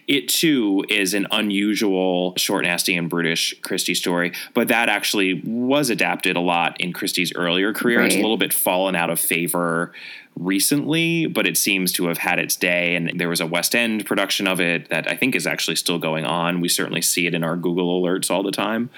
it 0.05 0.27
too 0.27 0.83
is 0.89 1.13
an 1.13 1.27
unusual, 1.31 2.33
short, 2.35 2.65
nasty, 2.65 2.97
and 2.97 3.09
brutish 3.09 3.55
Christie 3.61 3.95
story. 3.95 4.33
But 4.53 4.67
that 4.67 4.89
actually 4.89 5.41
was 5.45 5.89
adapted 5.89 6.35
a 6.35 6.41
lot 6.41 6.79
in 6.81 6.91
Christie's 6.91 7.31
earlier 7.35 7.73
career. 7.73 7.99
Right. 7.99 8.07
It's 8.07 8.15
a 8.15 8.21
little 8.21 8.37
bit 8.37 8.51
fallen 8.53 8.95
out 8.95 9.09
of 9.09 9.17
favor 9.17 9.93
recently, 10.35 11.27
but 11.27 11.47
it 11.47 11.57
seems 11.57 11.91
to 11.93 12.07
have 12.07 12.17
had 12.17 12.39
its 12.39 12.55
day. 12.57 12.95
And 12.95 13.17
there 13.19 13.29
was 13.29 13.39
a 13.39 13.45
West 13.47 13.75
End 13.75 14.05
production 14.05 14.47
of 14.47 14.59
it 14.59 14.89
that 14.89 15.09
I 15.09 15.15
think 15.15 15.35
is 15.35 15.47
actually 15.47 15.75
still 15.77 15.99
going 15.99 16.25
on. 16.25 16.59
We 16.59 16.67
certainly 16.67 17.01
see 17.01 17.27
it 17.27 17.33
in 17.33 17.43
our 17.43 17.55
Google 17.55 18.01
alerts 18.01 18.29
all 18.29 18.43
the 18.43 18.51
time. 18.51 18.89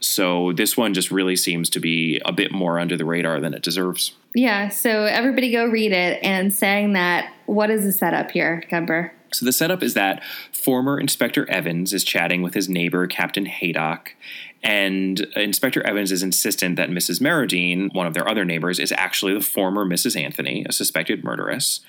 So 0.00 0.52
this 0.52 0.76
one 0.76 0.94
just 0.94 1.10
really 1.10 1.36
seems 1.36 1.70
to 1.70 1.80
be 1.80 2.20
a 2.24 2.32
bit 2.32 2.52
more 2.52 2.78
under 2.78 2.96
the 2.96 3.04
radar 3.04 3.40
than 3.40 3.54
it 3.54 3.62
deserves. 3.62 4.12
Yeah, 4.34 4.68
so 4.68 5.04
everybody 5.04 5.52
go 5.52 5.66
read 5.66 5.92
it. 5.92 6.22
And 6.22 6.52
saying 6.52 6.94
that, 6.94 7.32
what 7.46 7.70
is 7.70 7.84
the 7.84 7.92
setup 7.92 8.30
here, 8.30 8.62
Kemper? 8.68 9.12
So 9.32 9.44
the 9.44 9.52
setup 9.52 9.82
is 9.82 9.94
that 9.94 10.22
former 10.52 10.98
Inspector 10.98 11.48
Evans 11.48 11.92
is 11.92 12.02
chatting 12.02 12.42
with 12.42 12.54
his 12.54 12.68
neighbor, 12.68 13.06
Captain 13.06 13.46
Haydock, 13.46 14.14
and 14.62 15.20
Inspector 15.36 15.80
Evans 15.82 16.12
is 16.12 16.22
insistent 16.22 16.76
that 16.76 16.90
Mrs. 16.90 17.20
Merrowdene, 17.20 17.94
one 17.94 18.06
of 18.06 18.14
their 18.14 18.28
other 18.28 18.44
neighbors, 18.44 18.78
is 18.78 18.92
actually 18.92 19.32
the 19.32 19.40
former 19.40 19.86
Mrs. 19.86 20.20
Anthony, 20.20 20.66
a 20.68 20.72
suspected 20.72 21.24
murderess. 21.24 21.80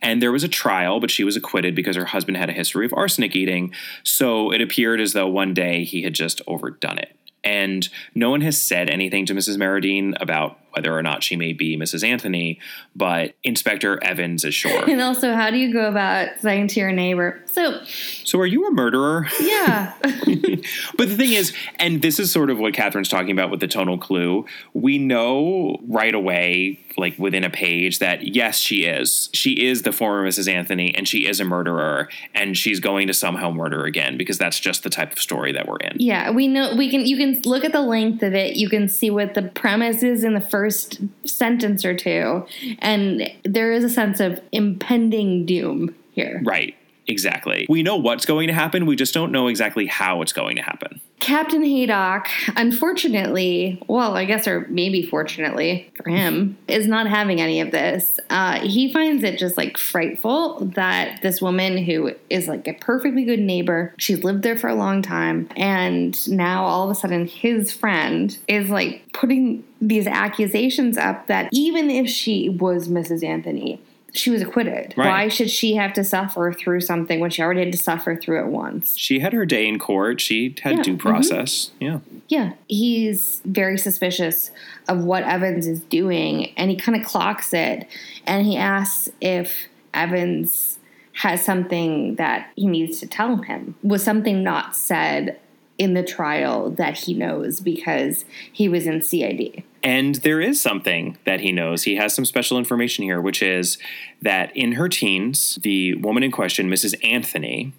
And 0.00 0.22
there 0.22 0.32
was 0.32 0.44
a 0.44 0.48
trial, 0.48 1.00
but 1.00 1.10
she 1.10 1.24
was 1.24 1.36
acquitted 1.36 1.74
because 1.74 1.96
her 1.96 2.06
husband 2.06 2.36
had 2.36 2.48
a 2.48 2.54
history 2.54 2.86
of 2.86 2.94
arsenic 2.94 3.36
eating. 3.36 3.74
So 4.04 4.52
it 4.52 4.62
appeared 4.62 5.00
as 5.00 5.12
though 5.12 5.28
one 5.28 5.52
day 5.52 5.84
he 5.84 6.02
had 6.02 6.14
just 6.14 6.40
overdone 6.46 6.98
it. 6.98 7.14
And 7.44 7.88
no 8.14 8.30
one 8.30 8.40
has 8.40 8.60
said 8.60 8.88
anything 8.88 9.26
to 9.26 9.34
Mrs. 9.34 9.56
Merrowdene 9.56 10.14
about 10.20 10.58
whether 10.74 10.96
or 10.96 11.02
not 11.02 11.22
she 11.22 11.36
may 11.36 11.52
be 11.52 11.76
Mrs. 11.76 12.06
Anthony, 12.06 12.58
but 12.94 13.34
Inspector 13.42 14.02
Evans 14.02 14.44
is 14.44 14.54
sure. 14.54 14.84
And 14.94 15.00
also, 15.00 15.34
how 15.34 15.50
do 15.50 15.56
you 15.56 15.72
go 15.72 15.88
about 15.88 16.28
saying 16.40 16.68
to 16.68 16.80
your 16.80 16.92
neighbor, 16.92 17.42
so. 17.46 17.82
So, 17.84 18.38
are 18.38 18.46
you 18.46 18.66
a 18.66 18.70
murderer? 18.70 19.26
Yeah. 19.40 19.92
but 20.96 21.08
the 21.08 21.16
thing 21.16 21.32
is, 21.32 21.52
and 21.78 22.02
this 22.02 22.18
is 22.18 22.30
sort 22.30 22.50
of 22.50 22.58
what 22.58 22.74
Catherine's 22.74 23.08
talking 23.08 23.30
about 23.30 23.50
with 23.50 23.60
the 23.60 23.66
tonal 23.66 23.98
clue, 23.98 24.44
we 24.72 24.98
know 24.98 25.78
right 25.88 26.14
away, 26.14 26.80
like 26.96 27.18
within 27.18 27.44
a 27.44 27.50
page, 27.50 27.98
that 27.98 28.34
yes, 28.34 28.58
she 28.58 28.84
is. 28.84 29.30
She 29.32 29.66
is 29.66 29.82
the 29.82 29.92
former 29.92 30.26
Mrs. 30.26 30.48
Anthony, 30.48 30.94
and 30.94 31.08
she 31.08 31.26
is 31.26 31.40
a 31.40 31.44
murderer, 31.44 32.08
and 32.34 32.56
she's 32.56 32.80
going 32.80 33.06
to 33.08 33.14
somehow 33.14 33.50
murder 33.50 33.84
again 33.84 34.16
because 34.16 34.38
that's 34.38 34.60
just 34.60 34.82
the 34.82 34.90
type 34.90 35.12
of 35.12 35.18
story 35.18 35.52
that 35.52 35.66
we're 35.66 35.78
in. 35.78 35.96
Yeah, 35.98 36.30
we 36.30 36.48
know, 36.48 36.74
we 36.76 36.90
can, 36.90 37.06
you 37.06 37.16
can 37.16 37.40
look 37.42 37.64
at 37.64 37.72
the 37.72 37.82
length 37.82 38.22
of 38.22 38.34
it, 38.34 38.56
you 38.56 38.68
can 38.68 38.88
see 38.88 39.10
what 39.10 39.34
the 39.34 39.42
premise 39.42 40.02
is 40.02 40.24
in 40.24 40.34
the 40.34 40.40
first 40.40 40.63
first 40.64 40.98
sentence 41.26 41.84
or 41.84 41.94
two, 41.94 42.46
and 42.78 43.30
there 43.44 43.70
is 43.70 43.84
a 43.84 43.90
sense 43.90 44.18
of 44.18 44.40
impending 44.50 45.44
doom 45.44 45.94
here. 46.12 46.40
Right. 46.42 46.74
Exactly. 47.06 47.66
We 47.68 47.82
know 47.82 47.96
what's 47.96 48.26
going 48.26 48.48
to 48.48 48.54
happen. 48.54 48.86
We 48.86 48.96
just 48.96 49.14
don't 49.14 49.32
know 49.32 49.48
exactly 49.48 49.86
how 49.86 50.22
it's 50.22 50.32
going 50.32 50.56
to 50.56 50.62
happen. 50.62 51.00
Captain 51.20 51.62
Haydock, 51.62 52.28
unfortunately, 52.54 53.82
well, 53.88 54.14
I 54.14 54.24
guess, 54.26 54.46
or 54.46 54.66
maybe 54.68 55.06
fortunately 55.06 55.90
for 55.96 56.10
him, 56.10 56.58
is 56.68 56.86
not 56.86 57.06
having 57.06 57.40
any 57.40 57.60
of 57.60 57.70
this. 57.70 58.20
Uh, 58.28 58.60
he 58.60 58.92
finds 58.92 59.22
it 59.22 59.38
just 59.38 59.56
like 59.56 59.78
frightful 59.78 60.60
that 60.74 61.22
this 61.22 61.40
woman 61.40 61.78
who 61.78 62.14
is 62.28 62.46
like 62.46 62.68
a 62.68 62.74
perfectly 62.74 63.24
good 63.24 63.40
neighbor, 63.40 63.94
she's 63.96 64.22
lived 64.22 64.42
there 64.42 64.56
for 64.56 64.68
a 64.68 64.74
long 64.74 65.00
time, 65.00 65.48
and 65.56 66.28
now 66.28 66.64
all 66.64 66.84
of 66.84 66.90
a 66.90 66.94
sudden 66.94 67.26
his 67.26 67.72
friend 67.72 68.36
is 68.46 68.68
like 68.68 69.10
putting 69.14 69.64
these 69.80 70.06
accusations 70.06 70.98
up 70.98 71.26
that 71.26 71.48
even 71.52 71.90
if 71.90 72.08
she 72.08 72.48
was 72.48 72.88
Mrs. 72.88 73.24
Anthony, 73.24 73.80
she 74.14 74.30
was 74.30 74.40
acquitted. 74.40 74.94
Right. 74.96 75.08
Why 75.08 75.28
should 75.28 75.50
she 75.50 75.74
have 75.74 75.92
to 75.94 76.04
suffer 76.04 76.52
through 76.52 76.82
something 76.82 77.18
when 77.18 77.30
she 77.30 77.42
already 77.42 77.60
had 77.60 77.72
to 77.72 77.78
suffer 77.78 78.16
through 78.16 78.44
it 78.44 78.46
once? 78.46 78.96
She 78.96 79.18
had 79.18 79.32
her 79.32 79.44
day 79.44 79.66
in 79.66 79.78
court. 79.78 80.20
She 80.20 80.54
had 80.62 80.76
yeah. 80.76 80.82
due 80.82 80.92
mm-hmm. 80.92 81.08
process. 81.08 81.72
Mm-hmm. 81.80 81.84
Yeah. 81.84 81.98
Yeah. 82.28 82.52
He's 82.68 83.42
very 83.44 83.76
suspicious 83.76 84.52
of 84.88 85.02
what 85.02 85.24
Evans 85.24 85.66
is 85.66 85.80
doing 85.82 86.52
and 86.56 86.70
he 86.70 86.76
kind 86.76 86.98
of 86.98 87.04
clocks 87.04 87.52
it 87.52 87.88
and 88.24 88.46
he 88.46 88.56
asks 88.56 89.10
if 89.20 89.66
Evans 89.92 90.78
has 91.14 91.44
something 91.44 92.14
that 92.16 92.50
he 92.56 92.66
needs 92.66 93.00
to 93.00 93.06
tell 93.06 93.38
him. 93.38 93.74
Was 93.82 94.02
something 94.04 94.44
not 94.44 94.76
said 94.76 95.40
in 95.76 95.94
the 95.94 96.04
trial 96.04 96.70
that 96.70 96.96
he 96.96 97.14
knows 97.14 97.60
because 97.60 98.24
he 98.52 98.68
was 98.68 98.86
in 98.86 99.02
CID. 99.02 99.64
And 99.84 100.14
there 100.16 100.40
is 100.40 100.62
something 100.62 101.18
that 101.24 101.40
he 101.40 101.52
knows. 101.52 101.82
He 101.82 101.96
has 101.96 102.14
some 102.14 102.24
special 102.24 102.56
information 102.56 103.04
here, 103.04 103.20
which 103.20 103.42
is 103.42 103.76
that 104.22 104.56
in 104.56 104.72
her 104.72 104.88
teens, 104.88 105.58
the 105.62 105.94
woman 105.96 106.22
in 106.22 106.32
question, 106.32 106.70
Mrs. 106.70 106.94
Anthony, 107.04 107.74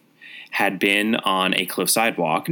had 0.51 0.77
been 0.77 1.15
on 1.15 1.55
a 1.55 1.65
cliff 1.65 1.89
sidewalk 1.89 2.47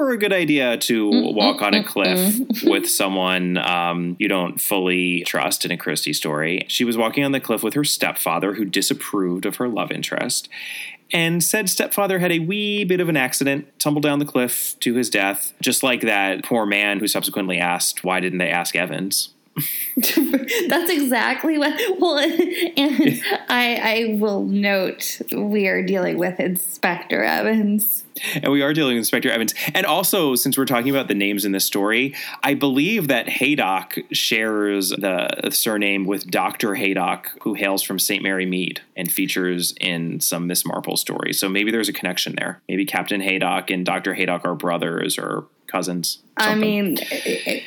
never 0.00 0.12
a 0.12 0.18
good 0.18 0.32
idea 0.32 0.76
to 0.78 1.10
mm, 1.10 1.24
mm, 1.24 1.34
walk 1.34 1.62
on 1.62 1.74
a 1.74 1.82
mm, 1.82 1.86
cliff 1.86 2.62
with 2.64 2.88
someone 2.88 3.58
um, 3.58 4.16
you 4.18 4.28
don't 4.28 4.60
fully 4.60 5.22
trust 5.24 5.64
in 5.64 5.70
a 5.70 5.76
Christie 5.76 6.12
story. 6.12 6.64
She 6.68 6.84
was 6.84 6.96
walking 6.96 7.24
on 7.24 7.32
the 7.32 7.40
cliff 7.40 7.62
with 7.62 7.74
her 7.74 7.84
stepfather, 7.84 8.54
who 8.54 8.64
disapproved 8.64 9.46
of 9.46 9.56
her 9.56 9.68
love 9.68 9.90
interest. 9.90 10.48
And 11.12 11.42
said 11.42 11.68
stepfather 11.68 12.20
had 12.20 12.30
a 12.32 12.38
wee 12.38 12.84
bit 12.84 13.00
of 13.00 13.08
an 13.08 13.16
accident, 13.16 13.66
tumbled 13.78 14.04
down 14.04 14.20
the 14.20 14.24
cliff 14.24 14.78
to 14.80 14.94
his 14.94 15.10
death, 15.10 15.52
just 15.60 15.82
like 15.82 16.02
that 16.02 16.44
poor 16.44 16.64
man 16.64 17.00
who 17.00 17.08
subsequently 17.08 17.58
asked, 17.58 18.04
Why 18.04 18.20
didn't 18.20 18.38
they 18.38 18.50
ask 18.50 18.76
Evans? 18.76 19.34
That's 20.68 20.90
exactly 20.90 21.58
what. 21.58 21.74
Well, 21.98 22.18
and 22.18 23.22
I, 23.48 23.76
I 23.76 24.16
will 24.18 24.44
note 24.44 25.20
we 25.32 25.66
are 25.66 25.82
dealing 25.82 26.18
with 26.18 26.40
Inspector 26.40 27.22
Evans. 27.22 28.04
And 28.34 28.52
we 28.52 28.62
are 28.62 28.72
dealing 28.72 28.94
with 28.94 29.02
Inspector 29.02 29.30
Evans. 29.30 29.54
And 29.74 29.86
also, 29.86 30.34
since 30.34 30.58
we're 30.58 30.66
talking 30.66 30.90
about 30.90 31.08
the 31.08 31.14
names 31.14 31.44
in 31.44 31.52
this 31.52 31.64
story, 31.64 32.14
I 32.42 32.54
believe 32.54 33.08
that 33.08 33.28
Haydock 33.28 33.98
shares 34.12 34.90
the 34.90 35.50
surname 35.50 36.04
with 36.04 36.30
Dr. 36.30 36.74
Haydock, 36.74 37.30
who 37.42 37.54
hails 37.54 37.82
from 37.82 37.98
St. 37.98 38.22
Mary 38.22 38.46
Mead 38.46 38.80
and 38.96 39.10
features 39.10 39.74
in 39.80 40.20
some 40.20 40.46
Miss 40.46 40.66
Marple 40.66 40.96
stories. 40.96 41.38
So 41.38 41.48
maybe 41.48 41.70
there's 41.70 41.88
a 41.88 41.94
connection 41.94 42.36
there. 42.36 42.60
Maybe 42.68 42.84
Captain 42.84 43.20
Haydock 43.20 43.70
and 43.70 43.86
Dr. 43.86 44.14
Haydock 44.14 44.44
are 44.44 44.54
brothers 44.54 45.18
or 45.18 45.46
cousins. 45.70 46.18
I 46.36 46.54
mean, 46.54 46.96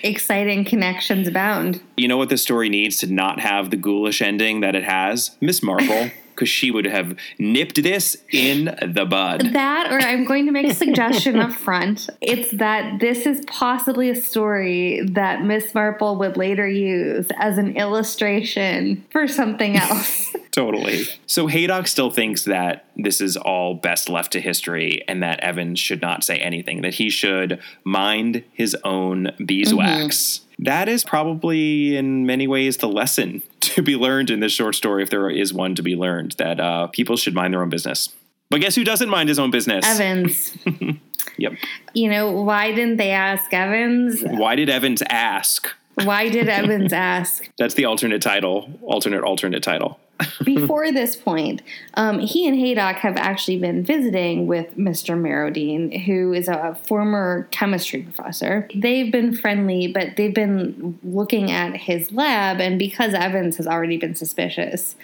exciting 0.04 0.66
connections 0.66 1.28
abound. 1.28 1.82
You 1.96 2.08
know 2.08 2.18
what 2.18 2.30
this 2.30 2.42
story 2.42 2.70
needs 2.70 2.98
to 3.00 3.08
not 3.08 3.40
have 3.40 3.70
the 3.70 3.78
ghoulish 3.78 4.22
ending 4.22 4.62
that 4.62 4.76
it 4.76 4.84
has? 4.84 5.38
Miss 5.42 5.62
Marple. 5.62 6.12
because 6.44 6.50
she 6.50 6.72
would 6.72 6.86
have 6.86 7.18
nipped 7.40 7.82
this 7.82 8.18
in 8.30 8.66
the 8.86 9.06
bud. 9.06 9.54
That, 9.54 9.90
or 9.90 9.98
I'm 9.98 10.26
going 10.26 10.46
to 10.46 10.52
make 10.52 10.68
a 10.68 10.74
suggestion 10.74 11.40
up 11.40 11.52
front. 11.68 12.10
It's 12.20 12.52
that 12.52 13.00
this 13.00 13.26
is 13.26 13.46
possibly 13.48 14.10
a 14.10 14.16
story 14.16 15.08
that 15.12 15.44
Miss 15.44 15.74
Marple 15.74 16.18
would 16.18 16.36
later 16.36 16.68
use 16.68 17.28
as 17.40 17.58
an 17.58 17.78
illustration 17.78 19.06
for 19.10 19.26
something 19.26 19.78
else. 19.78 20.36
totally. 20.52 21.06
So 21.28 21.48
Haydock 21.48 21.88
still 21.88 22.12
thinks 22.12 22.44
that 22.44 22.86
this 22.98 23.22
is 23.22 23.38
all 23.38 23.76
best 23.76 24.10
left 24.10 24.34
to 24.34 24.42
history 24.42 25.02
and 25.08 25.24
that 25.24 25.40
Evans 25.40 25.80
should 25.80 26.02
not 26.02 26.26
say 26.26 26.40
anything, 26.40 26.82
that 26.82 26.96
he 26.96 27.10
should 27.10 27.62
mind 27.86 28.44
his 28.52 28.76
own 28.84 29.32
beeswax. 29.46 30.18
Mm-hmm. 30.18 30.64
That 30.66 30.90
is 30.90 31.04
probably 31.04 31.96
in 31.96 32.26
many 32.26 32.48
ways 32.48 32.78
the 32.78 32.88
lesson 32.88 33.42
to 33.74 33.82
be 33.82 33.96
learned 33.96 34.30
in 34.30 34.40
this 34.40 34.52
short 34.52 34.76
story, 34.76 35.04
if 35.04 35.10
there 35.10 35.30
is 35.30 35.54
one 35.54 35.76
to 35.76 35.82
be 35.82 35.96
learned, 35.96 36.34
that 36.34 36.60
uh, 36.60 36.88
people 36.88 37.18
should 37.18 37.34
mind 37.34 37.54
their 37.54 37.62
own 37.62 37.70
business. 37.70 38.10
But 38.50 38.62
guess 38.62 38.76
who 38.76 38.84
doesn't 38.84 39.10
mind 39.10 39.30
his 39.30 39.40
own 39.40 39.52
business? 39.52 39.86
Evans. 39.86 40.56
yep. 41.38 41.54
You 41.94 42.10
know, 42.10 42.32
why 42.32 42.72
didn't 42.72 42.98
they 42.98 43.12
ask 43.12 43.52
Evans? 43.54 44.22
Why 44.22 44.56
did 44.56 44.70
Evans 44.70 45.02
ask? 45.10 45.68
Why 45.96 46.30
did 46.30 46.48
Evans 46.48 46.94
ask? 46.94 47.50
That's 47.58 47.74
the 47.74 47.86
alternate 47.86 48.22
title, 48.22 48.70
alternate, 48.84 49.24
alternate 49.24 49.64
title. 49.64 50.00
Before 50.44 50.92
this 50.92 51.16
point, 51.16 51.62
um, 51.96 52.20
he 52.20 52.48
and 52.48 52.58
Haydock 52.58 52.98
have 52.98 53.18
actually 53.18 53.58
been 53.58 53.84
visiting 53.84 54.48
with 54.48 54.76
Mr. 54.78 55.20
Merrowdene, 55.20 56.06
who 56.06 56.34
is 56.34 56.48
a 56.48 56.78
former 56.84 57.48
chemistry 57.52 58.04
professor. 58.04 58.68
They've 58.76 59.12
been 59.12 59.36
friendly, 59.36 59.88
but 59.88 60.18
they've 60.18 60.34
been 60.34 61.00
looking 61.04 61.52
at 61.52 61.76
his 61.76 62.12
lab, 62.12 62.60
and 62.60 62.78
because 62.80 63.14
Evans 63.14 63.58
has 63.58 63.68
already 63.68 63.98
been 63.98 64.16
suspicious 64.16 64.96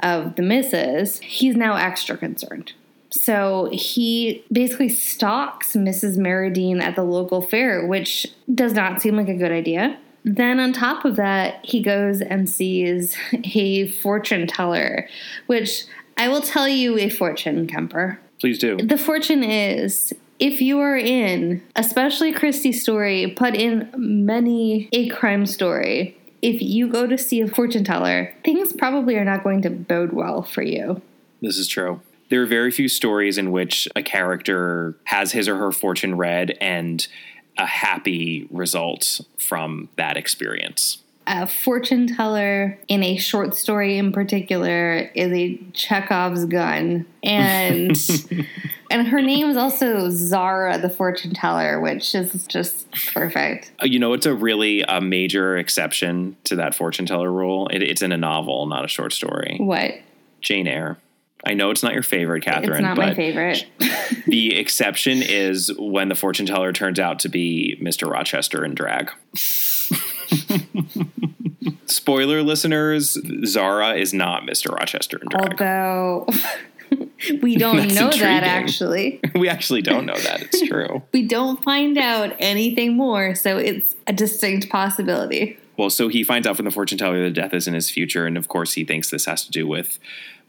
of 0.00 0.36
the 0.36 0.42
misses, 0.42 1.20
he's 1.20 1.56
now 1.56 1.76
extra 1.76 2.16
concerned. 2.16 2.72
So 3.10 3.68
he 3.72 4.44
basically 4.50 4.88
stalks 4.88 5.74
Mrs. 5.74 6.18
Merrowdene 6.18 6.82
at 6.82 6.96
the 6.96 7.04
local 7.04 7.40
fair, 7.40 7.86
which 7.86 8.26
does 8.52 8.72
not 8.72 9.00
seem 9.00 9.16
like 9.16 9.28
a 9.28 9.34
good 9.34 9.52
idea. 9.52 9.98
Then, 10.24 10.58
on 10.58 10.72
top 10.72 11.04
of 11.04 11.16
that, 11.16 11.64
he 11.64 11.82
goes 11.82 12.20
and 12.20 12.48
sees 12.48 13.16
a 13.54 13.88
fortune 13.88 14.46
teller, 14.46 15.08
which 15.46 15.84
I 16.16 16.28
will 16.28 16.40
tell 16.40 16.68
you 16.68 16.98
a 16.98 17.10
fortune, 17.10 17.66
Kemper. 17.66 18.18
Please 18.40 18.58
do. 18.58 18.76
The 18.76 18.98
fortune 18.98 19.44
is 19.44 20.14
if 20.38 20.60
you 20.60 20.80
are 20.80 20.96
in, 20.96 21.62
especially 21.76 22.32
Christie's 22.32 22.82
story, 22.82 23.26
but 23.26 23.54
in 23.54 23.90
many 23.96 24.88
a 24.92 25.08
crime 25.08 25.46
story, 25.46 26.16
if 26.42 26.60
you 26.60 26.88
go 26.88 27.06
to 27.06 27.16
see 27.16 27.40
a 27.40 27.48
fortune 27.48 27.84
teller, 27.84 28.34
things 28.44 28.72
probably 28.72 29.16
are 29.16 29.24
not 29.24 29.42
going 29.42 29.62
to 29.62 29.70
bode 29.70 30.12
well 30.12 30.42
for 30.42 30.62
you. 30.62 31.00
This 31.40 31.56
is 31.56 31.68
true. 31.68 32.00
There 32.30 32.42
are 32.42 32.46
very 32.46 32.70
few 32.70 32.88
stories 32.88 33.38
in 33.38 33.52
which 33.52 33.86
a 33.94 34.02
character 34.02 34.96
has 35.04 35.32
his 35.32 35.48
or 35.48 35.56
her 35.56 35.72
fortune 35.72 36.16
read 36.16 36.56
and 36.60 37.06
a 37.58 37.66
happy 37.66 38.48
result 38.50 39.20
from 39.38 39.88
that 39.96 40.16
experience. 40.16 40.98
A 41.26 41.46
fortune 41.46 42.06
teller 42.06 42.78
in 42.86 43.02
a 43.02 43.16
short 43.16 43.54
story 43.54 43.96
in 43.96 44.12
particular 44.12 45.10
is 45.14 45.32
a 45.32 45.58
Chekhov's 45.72 46.44
gun. 46.44 47.06
And 47.22 47.96
and 48.90 49.08
her 49.08 49.22
name 49.22 49.48
is 49.48 49.56
also 49.56 50.10
Zara 50.10 50.78
the 50.78 50.90
fortune 50.90 51.32
teller, 51.32 51.80
which 51.80 52.14
is 52.14 52.46
just 52.46 52.90
perfect. 53.14 53.72
Uh, 53.82 53.86
you 53.86 53.98
know, 53.98 54.12
it's 54.12 54.26
a 54.26 54.34
really 54.34 54.82
a 54.82 55.00
major 55.00 55.56
exception 55.56 56.36
to 56.44 56.56
that 56.56 56.74
fortune 56.74 57.06
teller 57.06 57.32
rule. 57.32 57.68
It, 57.68 57.82
it's 57.82 58.02
in 58.02 58.12
a 58.12 58.18
novel, 58.18 58.66
not 58.66 58.84
a 58.84 58.88
short 58.88 59.14
story. 59.14 59.56
What? 59.58 59.94
Jane 60.42 60.68
Eyre. 60.68 60.98
I 61.46 61.54
know 61.54 61.70
it's 61.70 61.82
not 61.82 61.92
your 61.92 62.02
favorite, 62.02 62.42
Catherine. 62.42 62.72
It's 62.72 62.82
not 62.82 62.96
my 62.96 63.14
favorite. 63.14 63.66
the 64.26 64.54
exception 64.58 65.22
is 65.22 65.70
when 65.78 66.08
the 66.08 66.14
fortune 66.14 66.46
teller 66.46 66.72
turns 66.72 66.98
out 66.98 67.18
to 67.20 67.28
be 67.28 67.78
Mr. 67.82 68.10
Rochester 68.10 68.64
in 68.64 68.74
drag. 68.74 69.10
Spoiler 71.86 72.42
listeners, 72.42 73.18
Zara 73.44 73.94
is 73.94 74.14
not 74.14 74.44
Mr. 74.44 74.74
Rochester 74.74 75.18
in 75.18 75.28
drag. 75.28 75.52
Although 75.52 76.26
we 77.42 77.56
don't 77.56 77.76
know 77.76 78.06
intriguing. 78.06 78.20
that 78.20 78.44
actually. 78.44 79.20
we 79.34 79.48
actually 79.48 79.82
don't 79.82 80.06
know 80.06 80.16
that. 80.16 80.42
It's 80.42 80.62
true. 80.62 81.02
we 81.12 81.26
don't 81.26 81.62
find 81.62 81.98
out 81.98 82.34
anything 82.38 82.96
more, 82.96 83.34
so 83.34 83.58
it's 83.58 83.94
a 84.06 84.12
distinct 84.12 84.70
possibility. 84.70 85.58
Well, 85.76 85.90
so 85.90 86.08
he 86.08 86.22
finds 86.22 86.46
out 86.46 86.56
from 86.56 86.66
the 86.66 86.70
fortune 86.70 86.98
teller 86.98 87.22
that 87.24 87.32
death 87.32 87.52
is 87.52 87.66
in 87.66 87.74
his 87.74 87.90
future, 87.90 88.26
and 88.26 88.36
of 88.36 88.48
course 88.48 88.74
he 88.74 88.84
thinks 88.84 89.10
this 89.10 89.24
has 89.24 89.44
to 89.44 89.50
do 89.50 89.66
with 89.66 89.98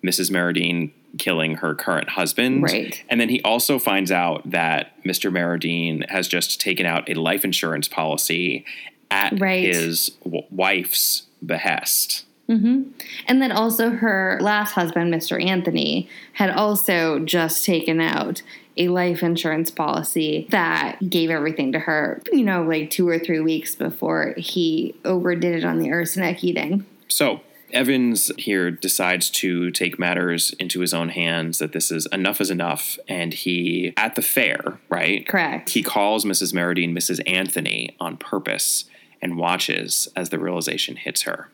Mrs. 0.05 0.31
Merrowdene 0.31 0.91
killing 1.17 1.55
her 1.55 1.73
current 1.73 2.09
husband. 2.09 2.63
Right. 2.63 3.03
And 3.09 3.19
then 3.19 3.29
he 3.29 3.41
also 3.43 3.79
finds 3.79 4.11
out 4.11 4.49
that 4.49 5.01
Mr. 5.03 5.31
Merrowdene 5.31 6.09
has 6.09 6.27
just 6.27 6.59
taken 6.59 6.85
out 6.85 7.09
a 7.09 7.13
life 7.13 7.43
insurance 7.43 7.87
policy 7.87 8.65
at 9.11 9.39
right. 9.39 9.63
his 9.63 10.09
w- 10.23 10.43
wife's 10.51 11.23
behest. 11.45 12.25
Mm-hmm. 12.49 12.91
And 13.27 13.41
then 13.41 13.51
also 13.51 13.89
her 13.89 14.37
last 14.41 14.73
husband, 14.73 15.13
Mr. 15.13 15.43
Anthony, 15.43 16.09
had 16.33 16.51
also 16.51 17.19
just 17.19 17.65
taken 17.65 17.99
out 17.99 18.43
a 18.77 18.89
life 18.89 19.23
insurance 19.23 19.71
policy 19.71 20.47
that 20.49 21.09
gave 21.09 21.29
everything 21.29 21.71
to 21.71 21.79
her, 21.79 22.21
you 22.31 22.43
know, 22.43 22.63
like 22.63 22.89
two 22.89 23.07
or 23.07 23.17
three 23.17 23.39
weeks 23.39 23.73
before 23.73 24.35
he 24.37 24.93
overdid 25.05 25.55
it 25.55 25.65
on 25.65 25.79
the 25.79 25.91
arsenic 25.91 26.43
eating. 26.43 26.85
So 27.07 27.41
Evans 27.71 28.32
here 28.38 28.71
decides 28.71 29.30
to 29.32 29.71
take 29.71 29.99
matters 29.99 30.54
into 30.60 30.80
his 30.80 30.93
own 30.93 31.10
hands, 31.10 31.60
that 31.60 31.73
this 31.73 31.91
is 31.91 32.06
enough 32.08 32.39
is 32.41 32.49
enough. 32.49 32.97
And 33.08 33.34
he, 33.34 33.93
at 33.97 34.15
the 34.15 34.21
fair, 34.21 34.80
right? 34.89 35.28
Correct. 35.28 35.69
He 35.69 35.84
calls 35.84 36.25
Mrs. 36.25 36.54
Merrowdene 36.54 36.93
Mrs. 36.93 37.21
Anthony 37.25 37.95
on 37.99 38.17
purpose 38.17 38.86
and 39.21 39.38
watches 39.38 40.08
as 40.15 40.30
the 40.30 40.39
realization 40.39 40.95
hits 40.95 41.23
her. 41.23 41.49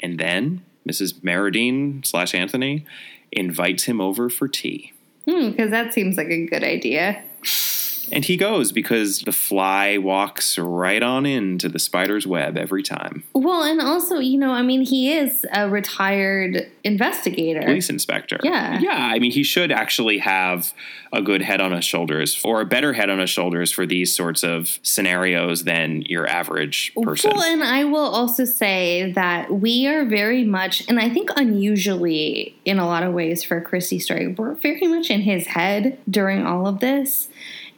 And 0.00 0.18
then 0.18 0.64
Mrs. 0.88 1.20
Merrowdene 1.20 2.06
slash 2.06 2.34
Anthony 2.34 2.86
invites 3.32 3.84
him 3.84 4.00
over 4.00 4.30
for 4.30 4.48
tea. 4.48 4.92
Because 5.24 5.54
hmm, 5.56 5.70
that 5.70 5.92
seems 5.92 6.16
like 6.16 6.28
a 6.28 6.46
good 6.46 6.62
idea. 6.62 7.22
And 8.12 8.24
he 8.24 8.36
goes 8.36 8.72
because 8.72 9.20
the 9.20 9.32
fly 9.32 9.98
walks 9.98 10.58
right 10.58 11.02
on 11.02 11.26
into 11.26 11.68
the 11.68 11.78
spider's 11.78 12.26
web 12.26 12.56
every 12.56 12.82
time. 12.82 13.24
Well, 13.34 13.62
and 13.62 13.80
also, 13.80 14.18
you 14.18 14.38
know, 14.38 14.52
I 14.52 14.62
mean, 14.62 14.82
he 14.82 15.12
is 15.12 15.44
a 15.52 15.68
retired 15.68 16.70
investigator, 16.84 17.62
police 17.62 17.90
inspector. 17.90 18.38
Yeah. 18.42 18.78
Yeah. 18.78 18.96
I 18.96 19.18
mean, 19.18 19.32
he 19.32 19.42
should 19.42 19.72
actually 19.72 20.18
have 20.18 20.72
a 21.12 21.22
good 21.22 21.42
head 21.42 21.60
on 21.60 21.72
his 21.72 21.84
shoulders 21.84 22.40
or 22.44 22.60
a 22.60 22.64
better 22.66 22.92
head 22.92 23.10
on 23.10 23.18
his 23.18 23.30
shoulders 23.30 23.70
for 23.72 23.86
these 23.86 24.14
sorts 24.14 24.42
of 24.44 24.78
scenarios 24.82 25.64
than 25.64 26.02
your 26.02 26.26
average 26.26 26.92
person. 27.02 27.32
Well, 27.34 27.42
and 27.42 27.62
I 27.62 27.84
will 27.84 28.06
also 28.06 28.44
say 28.44 29.12
that 29.12 29.50
we 29.50 29.86
are 29.86 30.04
very 30.04 30.44
much, 30.44 30.86
and 30.88 31.00
I 31.00 31.08
think 31.08 31.30
unusually 31.36 32.56
in 32.64 32.78
a 32.78 32.86
lot 32.86 33.02
of 33.02 33.14
ways 33.14 33.42
for 33.42 33.60
Christie 33.60 33.98
story, 33.98 34.28
we're 34.28 34.54
very 34.54 34.86
much 34.86 35.10
in 35.10 35.22
his 35.22 35.48
head 35.48 35.98
during 36.08 36.46
all 36.46 36.66
of 36.66 36.80
this. 36.80 37.28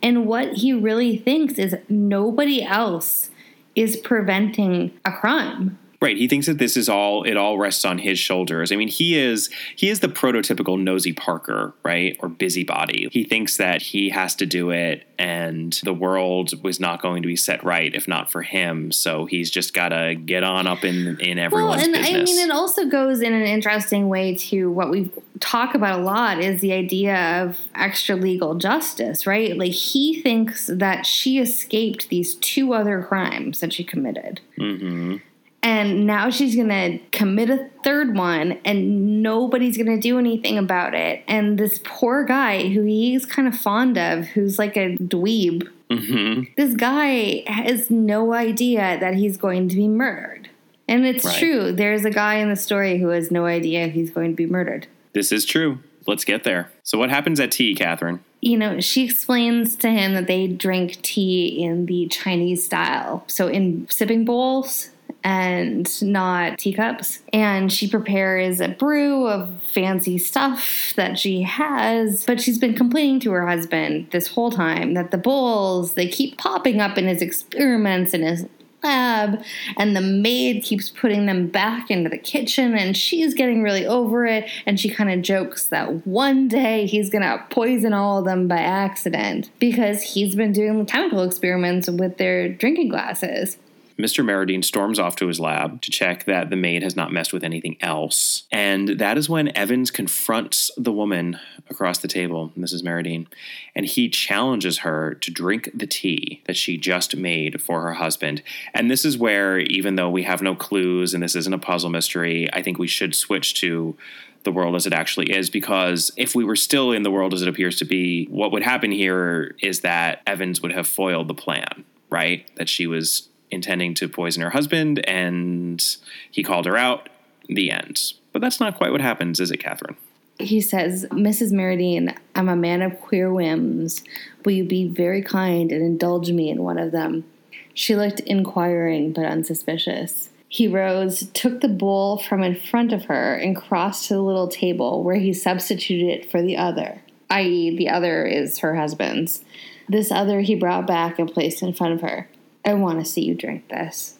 And 0.02 0.26
what 0.26 0.54
he 0.54 0.72
really 0.72 1.16
thinks 1.16 1.58
is 1.58 1.76
nobody 1.88 2.62
else 2.62 3.30
is 3.74 3.96
preventing 3.96 4.92
a 5.04 5.12
crime. 5.12 5.78
Right. 6.00 6.16
He 6.16 6.28
thinks 6.28 6.46
that 6.46 6.58
this 6.58 6.76
is 6.76 6.88
all 6.88 7.24
it 7.24 7.36
all 7.36 7.58
rests 7.58 7.84
on 7.84 7.98
his 7.98 8.20
shoulders. 8.20 8.70
I 8.70 8.76
mean, 8.76 8.86
he 8.86 9.18
is 9.18 9.50
he 9.74 9.88
is 9.88 9.98
the 9.98 10.08
prototypical 10.08 10.80
nosy 10.80 11.12
Parker, 11.12 11.74
right? 11.84 12.16
Or 12.20 12.28
busybody. 12.28 13.08
He 13.10 13.24
thinks 13.24 13.56
that 13.56 13.82
he 13.82 14.10
has 14.10 14.36
to 14.36 14.46
do 14.46 14.70
it 14.70 15.08
and 15.18 15.72
the 15.82 15.92
world 15.92 16.62
was 16.62 16.78
not 16.78 17.02
going 17.02 17.22
to 17.22 17.26
be 17.26 17.34
set 17.34 17.64
right 17.64 17.92
if 17.92 18.06
not 18.06 18.30
for 18.30 18.42
him. 18.42 18.92
So 18.92 19.26
he's 19.26 19.50
just 19.50 19.74
gotta 19.74 20.14
get 20.14 20.44
on 20.44 20.68
up 20.68 20.84
in 20.84 21.18
in 21.20 21.36
everyone's 21.40 21.82
well, 21.82 21.84
and 21.84 21.92
business. 21.92 22.30
I 22.30 22.32
mean 22.32 22.48
it 22.48 22.52
also 22.52 22.86
goes 22.86 23.20
in 23.20 23.32
an 23.32 23.42
interesting 23.42 24.08
way 24.08 24.36
to 24.36 24.70
what 24.70 24.90
we 24.90 25.10
talk 25.40 25.74
about 25.74 26.00
a 26.00 26.02
lot 26.02 26.40
is 26.40 26.60
the 26.60 26.72
idea 26.72 27.42
of 27.42 27.60
extra 27.74 28.16
legal 28.16 28.54
justice, 28.54 29.26
right? 29.26 29.56
Like 29.56 29.72
he 29.72 30.20
thinks 30.22 30.66
that 30.66 31.06
she 31.06 31.38
escaped 31.38 32.08
these 32.08 32.34
two 32.36 32.72
other 32.72 33.02
crimes 33.02 33.60
that 33.60 33.72
she 33.72 33.84
committed. 33.84 34.40
Mm-hmm 34.58 35.18
and 35.62 36.06
now 36.06 36.30
she's 36.30 36.54
gonna 36.54 36.98
commit 37.10 37.50
a 37.50 37.68
third 37.82 38.14
one 38.14 38.58
and 38.64 39.22
nobody's 39.22 39.76
gonna 39.76 40.00
do 40.00 40.18
anything 40.18 40.56
about 40.56 40.94
it 40.94 41.22
and 41.26 41.58
this 41.58 41.80
poor 41.84 42.24
guy 42.24 42.68
who 42.68 42.82
he's 42.82 43.26
kind 43.26 43.48
of 43.48 43.56
fond 43.56 43.98
of 43.98 44.26
who's 44.28 44.58
like 44.58 44.76
a 44.76 44.96
dweeb 44.96 45.68
mm-hmm. 45.90 46.42
this 46.56 46.74
guy 46.74 47.42
has 47.46 47.90
no 47.90 48.32
idea 48.32 48.98
that 49.00 49.14
he's 49.14 49.36
going 49.36 49.68
to 49.68 49.76
be 49.76 49.88
murdered 49.88 50.48
and 50.86 51.04
it's 51.04 51.24
right. 51.24 51.38
true 51.38 51.72
there's 51.72 52.04
a 52.04 52.10
guy 52.10 52.36
in 52.36 52.48
the 52.48 52.56
story 52.56 52.98
who 52.98 53.08
has 53.08 53.30
no 53.30 53.44
idea 53.44 53.88
he's 53.88 54.10
going 54.10 54.30
to 54.30 54.36
be 54.36 54.46
murdered 54.46 54.86
this 55.12 55.32
is 55.32 55.44
true 55.44 55.78
let's 56.06 56.24
get 56.24 56.44
there 56.44 56.70
so 56.82 56.98
what 56.98 57.10
happens 57.10 57.40
at 57.40 57.50
tea 57.50 57.74
catherine 57.74 58.20
you 58.40 58.56
know, 58.56 58.78
she 58.80 59.04
explains 59.04 59.74
to 59.74 59.90
him 59.90 60.14
that 60.14 60.28
they 60.28 60.46
drink 60.46 61.02
tea 61.02 61.60
in 61.60 61.86
the 61.86 62.06
Chinese 62.06 62.64
style. 62.64 63.24
So 63.26 63.48
in 63.48 63.88
sipping 63.90 64.24
bowls, 64.24 64.90
and 65.24 66.02
not 66.02 66.58
teacups. 66.58 67.20
And 67.32 67.72
she 67.72 67.88
prepares 67.88 68.60
a 68.60 68.68
brew 68.68 69.26
of 69.26 69.62
fancy 69.62 70.18
stuff 70.18 70.92
that 70.96 71.18
she 71.18 71.42
has, 71.42 72.24
but 72.24 72.40
she's 72.40 72.58
been 72.58 72.74
complaining 72.74 73.20
to 73.20 73.32
her 73.32 73.46
husband 73.46 74.08
this 74.10 74.28
whole 74.28 74.50
time 74.50 74.94
that 74.94 75.10
the 75.10 75.18
bowls, 75.18 75.94
they 75.94 76.08
keep 76.08 76.38
popping 76.38 76.80
up 76.80 76.96
in 76.96 77.06
his 77.06 77.20
experiments 77.20 78.14
and 78.14 78.24
his 78.24 78.46
lab 78.82 79.42
and 79.76 79.96
the 79.96 80.00
maid 80.00 80.62
keeps 80.62 80.90
putting 80.90 81.26
them 81.26 81.46
back 81.46 81.90
into 81.90 82.08
the 82.08 82.18
kitchen 82.18 82.76
and 82.76 82.96
she's 82.96 83.34
getting 83.34 83.62
really 83.62 83.86
over 83.86 84.26
it 84.26 84.48
and 84.66 84.78
she 84.78 84.88
kind 84.88 85.10
of 85.10 85.22
jokes 85.22 85.68
that 85.68 86.06
one 86.06 86.48
day 86.48 86.86
he's 86.86 87.10
going 87.10 87.22
to 87.22 87.44
poison 87.50 87.92
all 87.92 88.18
of 88.18 88.24
them 88.24 88.46
by 88.46 88.58
accident 88.58 89.50
because 89.58 90.02
he's 90.02 90.34
been 90.34 90.52
doing 90.52 90.86
chemical 90.86 91.22
experiments 91.22 91.88
with 91.88 92.16
their 92.18 92.48
drinking 92.48 92.88
glasses 92.88 93.58
Mr. 93.98 94.24
Merrowdene 94.24 94.64
storms 94.64 94.98
off 94.98 95.16
to 95.16 95.26
his 95.26 95.40
lab 95.40 95.80
to 95.82 95.90
check 95.90 96.24
that 96.24 96.50
the 96.50 96.56
maid 96.56 96.84
has 96.84 96.94
not 96.94 97.12
messed 97.12 97.32
with 97.32 97.42
anything 97.42 97.76
else. 97.80 98.44
And 98.52 98.90
that 99.00 99.18
is 99.18 99.28
when 99.28 99.56
Evans 99.56 99.90
confronts 99.90 100.70
the 100.76 100.92
woman 100.92 101.40
across 101.68 101.98
the 101.98 102.06
table, 102.06 102.52
Mrs. 102.56 102.84
Merrowdene, 102.84 103.26
and 103.74 103.86
he 103.86 104.08
challenges 104.08 104.78
her 104.78 105.14
to 105.14 105.32
drink 105.32 105.70
the 105.74 105.86
tea 105.86 106.42
that 106.46 106.56
she 106.56 106.78
just 106.78 107.16
made 107.16 107.60
for 107.60 107.82
her 107.82 107.94
husband. 107.94 108.42
And 108.72 108.88
this 108.88 109.04
is 109.04 109.18
where, 109.18 109.58
even 109.58 109.96
though 109.96 110.10
we 110.10 110.22
have 110.22 110.42
no 110.42 110.54
clues 110.54 111.12
and 111.12 111.22
this 111.22 111.34
isn't 111.34 111.52
a 111.52 111.58
puzzle 111.58 111.90
mystery, 111.90 112.48
I 112.52 112.62
think 112.62 112.78
we 112.78 112.86
should 112.86 113.16
switch 113.16 113.54
to 113.60 113.96
the 114.44 114.52
world 114.52 114.76
as 114.76 114.86
it 114.86 114.92
actually 114.92 115.32
is 115.32 115.50
because 115.50 116.12
if 116.16 116.36
we 116.36 116.44
were 116.44 116.56
still 116.56 116.92
in 116.92 117.02
the 117.02 117.10
world 117.10 117.34
as 117.34 117.42
it 117.42 117.48
appears 117.48 117.76
to 117.76 117.84
be, 117.84 118.26
what 118.26 118.52
would 118.52 118.62
happen 118.62 118.92
here 118.92 119.56
is 119.60 119.80
that 119.80 120.22
Evans 120.24 120.62
would 120.62 120.72
have 120.72 120.86
foiled 120.86 121.26
the 121.26 121.34
plan, 121.34 121.84
right? 122.08 122.48
That 122.54 122.68
she 122.68 122.86
was 122.86 123.28
intending 123.50 123.94
to 123.94 124.08
poison 124.08 124.42
her 124.42 124.50
husband, 124.50 125.06
and 125.08 125.84
he 126.30 126.42
called 126.42 126.66
her 126.66 126.76
out. 126.76 127.08
The 127.48 127.70
end. 127.70 128.12
But 128.32 128.42
that's 128.42 128.60
not 128.60 128.76
quite 128.76 128.92
what 128.92 129.00
happens, 129.00 129.40
is 129.40 129.50
it, 129.50 129.56
Catherine? 129.56 129.96
He 130.38 130.60
says, 130.60 131.06
Mrs. 131.10 131.50
Merrowdene, 131.50 132.14
I'm 132.34 132.50
a 132.50 132.54
man 132.54 132.82
of 132.82 133.00
queer 133.00 133.32
whims. 133.32 134.04
Will 134.44 134.52
you 134.52 134.64
be 134.64 134.86
very 134.86 135.22
kind 135.22 135.72
and 135.72 135.82
indulge 135.82 136.30
me 136.30 136.50
in 136.50 136.62
one 136.62 136.78
of 136.78 136.92
them? 136.92 137.24
She 137.72 137.96
looked 137.96 138.20
inquiring 138.20 139.12
but 139.12 139.24
unsuspicious. 139.24 140.28
He 140.48 140.68
rose, 140.68 141.28
took 141.32 141.60
the 141.60 141.68
bowl 141.68 142.18
from 142.18 142.42
in 142.42 142.54
front 142.54 142.92
of 142.92 143.06
her, 143.06 143.34
and 143.34 143.56
crossed 143.56 144.08
to 144.08 144.14
the 144.14 144.22
little 144.22 144.48
table 144.48 145.02
where 145.02 145.16
he 145.16 145.32
substituted 145.32 146.08
it 146.08 146.30
for 146.30 146.42
the 146.42 146.56
other, 146.56 147.02
i.e., 147.30 147.76
the 147.76 147.88
other 147.88 148.24
is 148.24 148.58
her 148.58 148.74
husband's. 148.74 149.44
This 149.88 150.10
other 150.10 150.40
he 150.40 150.54
brought 150.54 150.86
back 150.86 151.18
and 151.18 151.32
placed 151.32 151.62
in 151.62 151.72
front 151.72 151.94
of 151.94 152.00
her. 152.02 152.28
I 152.64 152.74
want 152.74 152.98
to 152.98 153.04
see 153.04 153.24
you 153.24 153.34
drink 153.34 153.68
this. 153.68 154.18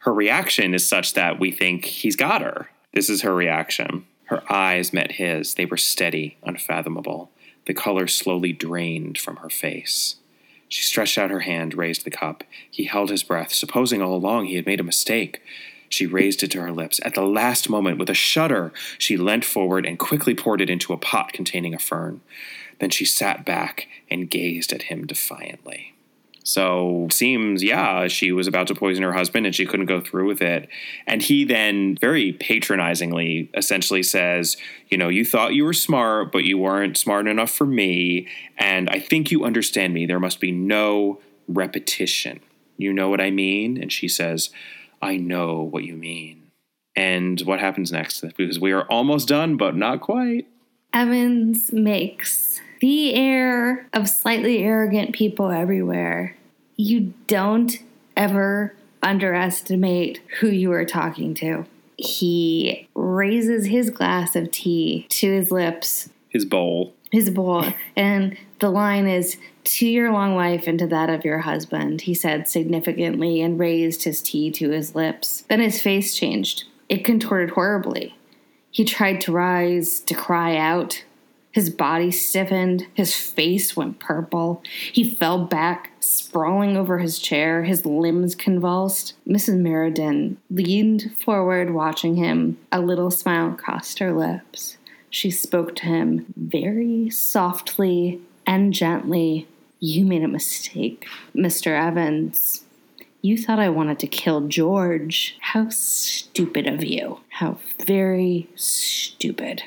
Her 0.00 0.12
reaction 0.12 0.74
is 0.74 0.86
such 0.86 1.14
that 1.14 1.38
we 1.38 1.50
think 1.50 1.84
he's 1.84 2.16
got 2.16 2.42
her. 2.42 2.70
This 2.92 3.08
is 3.08 3.22
her 3.22 3.34
reaction. 3.34 4.06
Her 4.24 4.42
eyes 4.52 4.92
met 4.92 5.12
his. 5.12 5.54
They 5.54 5.64
were 5.64 5.76
steady, 5.76 6.38
unfathomable. 6.42 7.30
The 7.66 7.74
color 7.74 8.06
slowly 8.06 8.52
drained 8.52 9.18
from 9.18 9.36
her 9.36 9.50
face. 9.50 10.16
She 10.68 10.82
stretched 10.82 11.18
out 11.18 11.30
her 11.30 11.40
hand, 11.40 11.74
raised 11.74 12.04
the 12.04 12.10
cup. 12.10 12.44
He 12.70 12.84
held 12.84 13.10
his 13.10 13.22
breath, 13.22 13.52
supposing 13.52 14.00
all 14.02 14.14
along 14.14 14.46
he 14.46 14.56
had 14.56 14.66
made 14.66 14.80
a 14.80 14.84
mistake. 14.84 15.42
She 15.88 16.06
raised 16.06 16.42
it 16.42 16.50
to 16.52 16.62
her 16.62 16.72
lips. 16.72 16.98
At 17.04 17.14
the 17.14 17.26
last 17.26 17.68
moment, 17.68 17.98
with 17.98 18.08
a 18.08 18.14
shudder, 18.14 18.72
she 18.96 19.18
leant 19.18 19.44
forward 19.44 19.84
and 19.84 19.98
quickly 19.98 20.34
poured 20.34 20.62
it 20.62 20.70
into 20.70 20.94
a 20.94 20.98
pot 20.98 21.34
containing 21.34 21.74
a 21.74 21.78
fern. 21.78 22.22
Then 22.78 22.88
she 22.88 23.04
sat 23.04 23.44
back 23.44 23.86
and 24.10 24.30
gazed 24.30 24.72
at 24.72 24.84
him 24.84 25.06
defiantly. 25.06 25.91
So 26.44 27.06
seems, 27.10 27.62
yeah, 27.62 28.08
she 28.08 28.32
was 28.32 28.46
about 28.46 28.66
to 28.66 28.74
poison 28.74 29.02
her 29.04 29.12
husband 29.12 29.46
and 29.46 29.54
she 29.54 29.66
couldn't 29.66 29.86
go 29.86 30.00
through 30.00 30.26
with 30.26 30.42
it. 30.42 30.68
And 31.06 31.22
he 31.22 31.44
then 31.44 31.96
very 32.00 32.32
patronizingly 32.32 33.50
essentially 33.54 34.02
says, 34.02 34.56
you 34.88 34.98
know, 34.98 35.08
you 35.08 35.24
thought 35.24 35.54
you 35.54 35.64
were 35.64 35.72
smart, 35.72 36.32
but 36.32 36.44
you 36.44 36.58
weren't 36.58 36.96
smart 36.96 37.28
enough 37.28 37.50
for 37.50 37.66
me. 37.66 38.26
And 38.58 38.90
I 38.90 38.98
think 38.98 39.30
you 39.30 39.44
understand 39.44 39.94
me. 39.94 40.06
There 40.06 40.20
must 40.20 40.40
be 40.40 40.50
no 40.50 41.20
repetition. 41.46 42.40
You 42.76 42.92
know 42.92 43.08
what 43.08 43.20
I 43.20 43.30
mean? 43.30 43.80
And 43.80 43.92
she 43.92 44.08
says, 44.08 44.50
I 45.00 45.16
know 45.16 45.62
what 45.62 45.84
you 45.84 45.94
mean. 45.94 46.50
And 46.96 47.40
what 47.42 47.60
happens 47.60 47.92
next? 47.92 48.20
Because 48.36 48.58
we 48.58 48.72
are 48.72 48.84
almost 48.84 49.28
done, 49.28 49.56
but 49.56 49.76
not 49.76 50.00
quite. 50.00 50.46
Evans 50.92 51.72
makes 51.72 52.60
the 52.82 53.14
air 53.14 53.86
of 53.92 54.08
slightly 54.08 54.58
arrogant 54.58 55.12
people 55.12 55.52
everywhere. 55.52 56.36
You 56.74 57.14
don't 57.28 57.80
ever 58.16 58.74
underestimate 59.00 60.20
who 60.40 60.48
you 60.48 60.72
are 60.72 60.84
talking 60.84 61.32
to. 61.34 61.64
He 61.96 62.88
raises 62.96 63.66
his 63.66 63.88
glass 63.88 64.34
of 64.34 64.50
tea 64.50 65.06
to 65.10 65.32
his 65.32 65.52
lips, 65.52 66.08
his 66.28 66.44
bowl, 66.44 66.92
his 67.12 67.30
bowl, 67.30 67.66
and 67.94 68.36
the 68.58 68.70
line 68.70 69.06
is 69.06 69.36
to 69.62 69.86
your 69.86 70.10
long 70.10 70.34
life 70.34 70.66
and 70.66 70.76
to 70.80 70.88
that 70.88 71.08
of 71.08 71.24
your 71.24 71.38
husband, 71.38 72.00
he 72.00 72.14
said 72.14 72.48
significantly 72.48 73.40
and 73.40 73.60
raised 73.60 74.02
his 74.02 74.20
tea 74.20 74.50
to 74.50 74.70
his 74.70 74.96
lips. 74.96 75.44
Then 75.48 75.60
his 75.60 75.80
face 75.80 76.16
changed. 76.16 76.64
It 76.88 77.04
contorted 77.04 77.50
horribly. 77.50 78.16
He 78.72 78.84
tried 78.84 79.20
to 79.20 79.32
rise, 79.32 80.00
to 80.00 80.14
cry 80.14 80.56
out, 80.56 81.04
his 81.52 81.68
body 81.68 82.10
stiffened, 82.10 82.86
his 82.94 83.14
face 83.14 83.76
went 83.76 83.98
purple. 83.98 84.62
He 84.90 85.08
fell 85.08 85.44
back, 85.44 85.92
sprawling 86.00 86.78
over 86.78 86.98
his 86.98 87.18
chair, 87.18 87.62
his 87.62 87.84
limbs 87.84 88.34
convulsed. 88.34 89.14
Mrs. 89.28 89.60
Merrowdene 89.60 90.36
leaned 90.50 91.14
forward, 91.18 91.74
watching 91.74 92.16
him. 92.16 92.58
A 92.72 92.80
little 92.80 93.10
smile 93.10 93.52
crossed 93.52 93.98
her 93.98 94.12
lips. 94.12 94.78
She 95.10 95.30
spoke 95.30 95.76
to 95.76 95.86
him 95.86 96.32
very 96.36 97.10
softly 97.10 98.20
and 98.46 98.72
gently. 98.72 99.46
You 99.78 100.06
made 100.06 100.22
a 100.22 100.28
mistake, 100.28 101.06
Mr. 101.36 101.78
Evans. 101.78 102.64
You 103.20 103.36
thought 103.36 103.58
I 103.58 103.68
wanted 103.68 103.98
to 104.00 104.06
kill 104.06 104.48
George. 104.48 105.36
How 105.38 105.68
stupid 105.68 106.66
of 106.66 106.82
you. 106.82 107.20
How 107.28 107.58
very 107.86 108.48
stupid 108.56 109.64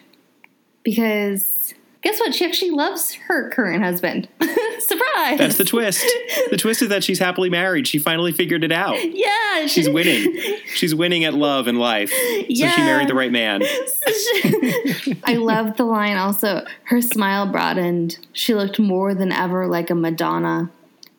because 0.86 1.74
guess 2.06 2.20
what? 2.20 2.34
She 2.34 2.46
actually 2.46 2.72
loves 2.72 3.14
her 3.14 3.50
current 3.50 3.84
husband. 3.84 4.30
Surprise! 4.80 5.40
That's 5.40 5.58
the 5.58 5.66
twist. 5.66 6.06
the 6.52 6.58
twist 6.58 6.82
is 6.84 6.90
that 6.90 7.04
she's 7.04 7.20
happily 7.20 7.50
married. 7.50 7.88
She 7.88 7.98
finally 7.98 8.32
figured 8.32 8.64
it 8.64 8.72
out. 8.72 8.96
Yeah, 9.04 9.66
she's 9.66 9.90
winning. 9.90 10.34
She's 10.76 10.94
winning 10.94 11.24
at 11.24 11.34
love 11.34 11.68
and 11.68 11.80
life. 11.80 12.12
Yeah. 12.50 12.70
So 12.70 12.76
she 12.76 12.82
married 12.82 13.08
the 13.08 13.16
right 13.16 13.32
man. 13.32 13.62
I 15.24 15.36
love 15.36 15.78
the 15.78 15.86
line. 15.86 16.18
Also, 16.18 16.66
her 16.84 17.02
smile 17.02 17.50
broadened. 17.50 18.20
She 18.34 18.54
looked 18.54 18.78
more 18.78 19.16
than 19.16 19.32
ever 19.32 19.68
like 19.68 19.90
a 19.90 19.96
Madonna. 19.96 20.70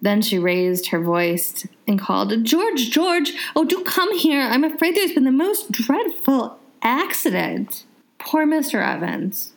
Then 0.02 0.20
she 0.20 0.38
raised 0.38 0.88
her 0.88 1.00
voice 1.00 1.66
and 1.88 1.98
called, 1.98 2.44
George, 2.44 2.90
George, 2.90 3.32
oh, 3.56 3.64
do 3.64 3.82
come 3.82 4.16
here. 4.18 4.42
I'm 4.42 4.62
afraid 4.62 4.94
there's 4.94 5.12
been 5.12 5.24
the 5.24 5.32
most 5.32 5.72
dreadful 5.72 6.58
accident. 6.82 7.86
Poor 8.18 8.46
Mr. 8.46 8.86
Evans. 8.86 9.54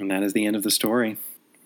And 0.00 0.10
that 0.10 0.22
is 0.22 0.32
the 0.32 0.46
end 0.46 0.56
of 0.56 0.62
the 0.62 0.70
story. 0.70 1.16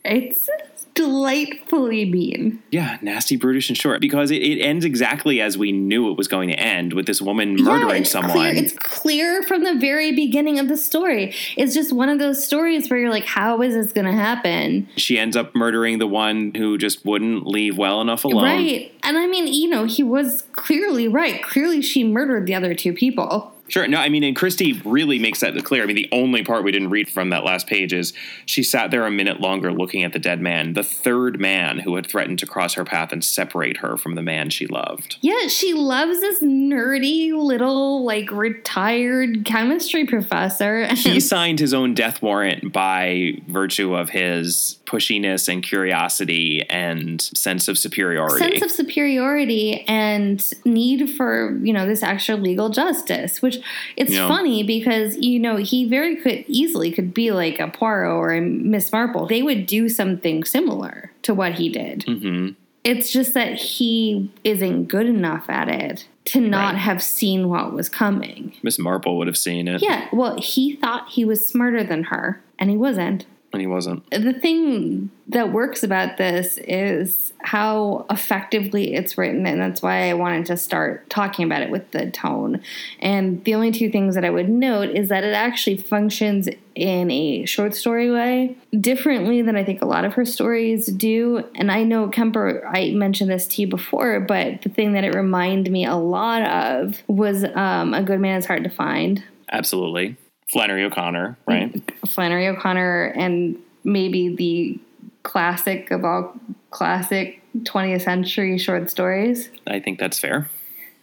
It's 0.05 0.49
delightfully 0.95 2.05
mean. 2.05 2.63
Yeah, 2.71 2.99
nasty, 3.03 3.37
brutish, 3.37 3.69
and 3.69 3.79
short. 3.79 4.01
Because 4.01 4.31
it, 4.31 4.43
it 4.43 4.61
ends 4.61 4.85
exactly 4.85 5.41
as 5.41 5.57
we 5.57 5.73
knew 5.73 6.11
it 6.11 6.19
was 6.19 6.29
going 6.29 6.49
to 6.49 6.55
end 6.55 6.93
with 6.93 7.07
this 7.07 7.23
woman 7.23 7.57
murdering 7.57 7.89
yeah, 7.89 7.97
it's 7.97 8.11
someone. 8.11 8.33
Clear, 8.33 8.55
it's 8.55 8.73
clear 8.73 9.43
from 9.45 9.65
the 9.65 9.75
very 9.75 10.13
beginning 10.13 10.59
of 10.59 10.69
the 10.69 10.77
story. 10.77 11.35
It's 11.57 11.75
just 11.75 11.93
one 11.93 12.09
of 12.09 12.19
those 12.19 12.45
stories 12.45 12.91
where 12.91 12.99
you're 12.99 13.11
like, 13.11 13.25
how 13.25 13.63
is 13.63 13.75
this 13.75 13.93
going 13.93 14.07
to 14.07 14.13
happen? 14.13 14.89
she 14.97 15.19
ends 15.19 15.37
up 15.37 15.55
murdering 15.55 15.99
the 15.99 16.07
one 16.07 16.53
who 16.55 16.77
just 16.79 17.05
wouldn't 17.05 17.47
leave 17.47 17.79
well 17.79 18.01
enough 18.01 18.25
alone. 18.25 18.45
Right. 18.45 18.93
And 19.03 19.17
I 19.17 19.27
mean, 19.27 19.47
you 19.47 19.69
know, 19.69 19.85
he 19.85 20.03
was 20.03 20.43
clearly 20.53 21.09
right. 21.09 21.43
Clearly, 21.43 21.81
she 21.81 22.05
murdered 22.05 22.47
the 22.47 22.55
other 22.55 22.75
two 22.75 22.93
people. 22.93 23.53
Sure. 23.73 23.89
No, 23.89 23.97
I 23.97 24.11
mean, 24.11 24.23
and 24.23 24.37
Christie 24.37 24.75
really 24.85 25.19
makes 25.19 25.41
that 25.41 25.55
clear. 25.65 25.83
I 25.83 25.87
mean, 25.87 25.97
the 25.97 26.09
only 26.13 26.45
part 26.45 26.63
we 26.63 26.73
didn't 26.73 26.91
read 26.91 27.09
from 27.09 27.31
that 27.31 27.43
last 27.43 27.67
page 27.67 27.95
is 27.95 28.13
she 28.45 28.63
sat 28.63 28.91
there 28.91 29.07
a 29.07 29.11
minute 29.11 29.41
longer 29.41 29.73
looking 29.73 30.05
at 30.05 30.13
the 30.13 30.19
dead 30.19 30.43
man, 30.43 30.75
the 30.75 30.83
third 30.83 31.41
man 31.41 31.79
who 31.79 31.97
had 31.97 32.07
threatened 32.07 32.39
to 32.41 32.47
cross 32.47 32.75
her 32.75 32.85
path 32.85 33.13
and 33.13 33.25
separate 33.25 33.79
her 33.79 33.97
from 33.97 34.15
the 34.15 34.21
man 34.21 34.51
she 34.51 34.67
loved. 34.67 35.17
Yeah, 35.23 35.47
she 35.47 35.73
loves 35.73 36.21
this 36.21 36.43
nerdy 36.43 37.33
little, 37.33 38.05
like, 38.05 38.31
retired 38.31 39.47
chemistry 39.47 40.07
professor. 40.07 40.87
He 41.13 41.21
signed 41.21 41.59
his 41.59 41.75
own 41.75 41.95
death 41.95 42.23
warrant 42.23 42.73
by 42.73 43.35
virtue 43.49 43.95
of 43.95 44.11
his 44.11 44.79
pushiness 44.87 45.49
and 45.49 45.63
curiosity 45.63 46.63
and 46.69 47.21
sense 47.21 47.67
of 47.69 47.79
superiority. 47.79 48.39
sense 48.39 48.63
of 48.63 48.71
superiority 48.71 49.85
and 49.89 50.53
need 50.65 51.11
for 51.17 51.59
you 51.63 51.73
know 51.73 51.87
this 51.87 52.03
extra 52.03 52.37
legal 52.37 52.69
justice 52.69 53.41
which 53.41 53.62
it's 53.97 54.13
Yeah. 54.13 54.29
funny 54.29 54.63
because 54.63 55.17
you 55.19 55.39
know 55.39 55.57
he 55.57 55.85
very 55.89 56.17
could 56.17 56.45
easily 56.49 56.91
could 56.93 57.13
be 57.15 57.31
like 57.33 57.59
a 57.61 57.69
Poirot 57.69 58.11
or 58.13 58.33
a 58.33 58.41
Miss 58.41 58.91
Marple. 58.93 59.27
They 59.27 59.43
would 59.43 59.67
do 59.67 59.89
something 59.89 60.45
similar 60.45 61.13
to 61.23 61.35
what 61.35 61.55
he 61.55 61.69
did. 61.69 62.05
Hmm 62.05 62.49
it's 62.85 63.13
just 63.13 63.33
that 63.35 63.55
he 63.55 64.29
isn't 64.43 64.87
good 64.87 65.07
enough 65.07 65.45
at 65.49 65.69
it 65.69 66.05
to 66.25 66.41
not 66.41 66.73
Right. 66.75 66.81
have 66.81 67.01
seen 67.01 67.49
what 67.49 67.73
was 67.73 67.89
coming. 67.89 68.55
Miss 68.65 68.77
Marple 68.77 69.17
would 69.19 69.29
have 69.29 69.37
seen 69.37 69.69
it, 69.69 69.81
yeah 69.81 70.09
well 70.13 70.37
he 70.41 70.75
thought 70.75 71.09
he 71.11 71.25
was 71.25 71.47
smarter 71.47 71.85
than 71.85 72.03
her 72.05 72.43
and 72.59 72.71
he 72.71 72.77
wasn't 72.77 73.25
and 73.53 73.61
he 73.61 73.67
wasn't. 73.67 74.09
the 74.11 74.33
thing 74.33 75.11
that 75.29 75.53
works 75.53 75.83
about 75.83 76.17
this 76.17 76.59
is 76.59 77.33
how 77.41 78.07
effectively 78.11 78.95
it's 78.95 79.17
written 79.17 79.47
and 79.47 79.61
that's 79.61 79.83
why 79.83 80.09
i 80.11 80.15
wanted 80.15 80.47
to 80.47 80.57
start 80.57 81.09
talking 81.11 81.45
about 81.45 81.63
it 81.63 81.71
with 81.71 81.91
the 81.93 82.11
tone 82.11 82.61
and 83.01 83.45
the 83.45 83.55
only 83.55 83.71
two 83.71 83.91
things 83.91 84.15
that 84.15 84.25
i 84.25 84.31
would 84.31 84.49
note 84.49 84.91
is 84.91 85.09
that 85.09 85.25
it 85.25 85.33
actually 85.33 85.77
functions 85.77 86.49
in 86.75 87.11
a 87.11 87.45
short 87.45 87.75
story 87.75 88.11
way 88.11 88.57
differently 88.81 89.43
than 89.43 89.57
i 89.57 89.65
think 89.65 89.83
a 89.83 89.87
lot 89.87 90.05
of 90.05 90.15
her 90.15 90.25
stories 90.25 90.87
do 90.87 91.45
and 91.55 91.71
i 91.71 91.83
know 91.83 92.09
kemper 92.09 92.67
i 92.67 92.91
mentioned 92.91 93.31
this 93.31 93.47
to 93.47 93.61
you 93.61 93.67
before 93.67 94.21
but 94.21 94.63
the 94.63 94.69
thing 94.69 94.93
that 94.93 95.05
it 95.05 95.15
reminded 95.15 95.71
me 95.73 95.85
a 95.85 95.97
lot 95.97 96.43
of 96.43 97.03
was 97.07 97.45
um, 97.55 97.93
a 97.95 98.03
good 98.03 98.21
man 98.21 98.39
is 98.39 98.47
hard 98.47 98.65
to 98.65 98.71
find 98.71 99.23
Absolutely. 99.53 100.17
Flannery 100.53 100.85
O'Connor, 100.85 101.39
right? 101.47 101.91
Flannery 102.07 102.47
O'Connor 102.47 103.07
and 103.17 103.59
maybe 103.85 104.35
the 104.37 104.79
classic 105.23 105.91
of 105.91 106.05
all 106.05 106.35
classic 106.71 107.41
20th 107.57 108.03
century 108.03 108.59
short 108.59 108.91
stories, 108.91 109.49
I 109.67 109.81
think 109.81 109.99
that's 109.99 110.19
fair. 110.19 110.51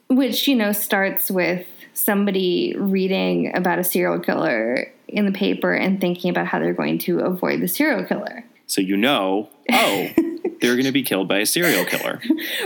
which, 0.07 0.47
you 0.47 0.55
know, 0.55 0.71
starts 0.71 1.31
with 1.31 1.65
somebody 1.93 2.75
reading 2.77 3.55
about 3.55 3.79
a 3.79 3.83
serial 3.83 4.19
killer 4.19 4.91
in 5.07 5.25
the 5.25 5.31
paper 5.31 5.73
and 5.73 5.99
thinking 5.99 6.29
about 6.29 6.45
how 6.45 6.59
they're 6.59 6.73
going 6.73 6.99
to 6.99 7.19
avoid 7.19 7.59
the 7.61 7.67
serial 7.67 8.05
killer. 8.05 8.45
So 8.69 8.81
you 8.81 8.97
know, 8.97 9.49
oh, 9.71 10.09
they're 10.61 10.75
going 10.75 10.85
to 10.85 10.91
be 10.91 11.01
killed 11.01 11.27
by 11.27 11.39
a 11.39 11.45
serial 11.45 11.85
killer. 11.85 12.21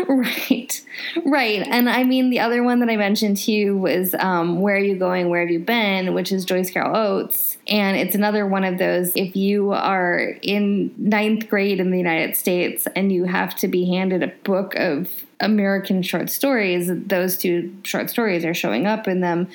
Right, 0.08 0.82
right. 1.26 1.66
And 1.68 1.90
I 1.90 2.04
mean, 2.04 2.30
the 2.30 2.42
other 2.42 2.62
one 2.62 2.80
that 2.82 2.90
I 2.90 2.98
mentioned 2.98 3.38
to 3.38 3.52
you 3.52 3.78
was 3.78 4.14
um, 4.16 4.60
Where 4.60 4.76
Are 4.76 4.80
You 4.80 4.98
Going? 4.98 5.30
Where 5.30 5.42
Have 5.42 5.50
You 5.50 5.60
Been? 5.60 6.14
which 6.14 6.32
is 6.32 6.44
Joyce 6.44 6.70
Carol 6.70 6.96
Oates. 6.96 7.58
And 7.68 7.96
it's 7.96 8.16
another 8.16 8.46
one 8.46 8.66
of 8.66 8.78
those 8.78 9.16
if 9.16 9.36
you 9.36 9.72
are 9.72 10.36
in 10.42 10.94
ninth 10.98 11.48
grade 11.48 11.80
in 11.80 11.92
the 11.92 11.98
United 11.98 12.36
States 12.36 12.86
and 12.96 13.12
you 13.12 13.24
have 13.24 13.56
to 13.58 13.68
be 13.70 13.86
handed 13.86 14.24
a 14.24 14.34
book 14.44 14.76
of 14.76 15.10
American 15.44 16.02
short 16.02 16.30
stories, 16.30 16.90
those 16.90 17.38
two 17.38 17.76
short 17.84 18.10
stories 18.10 18.44
are 18.46 18.54
showing 18.54 18.88
up 18.88 19.08
in 19.08 19.20
them. 19.22 19.48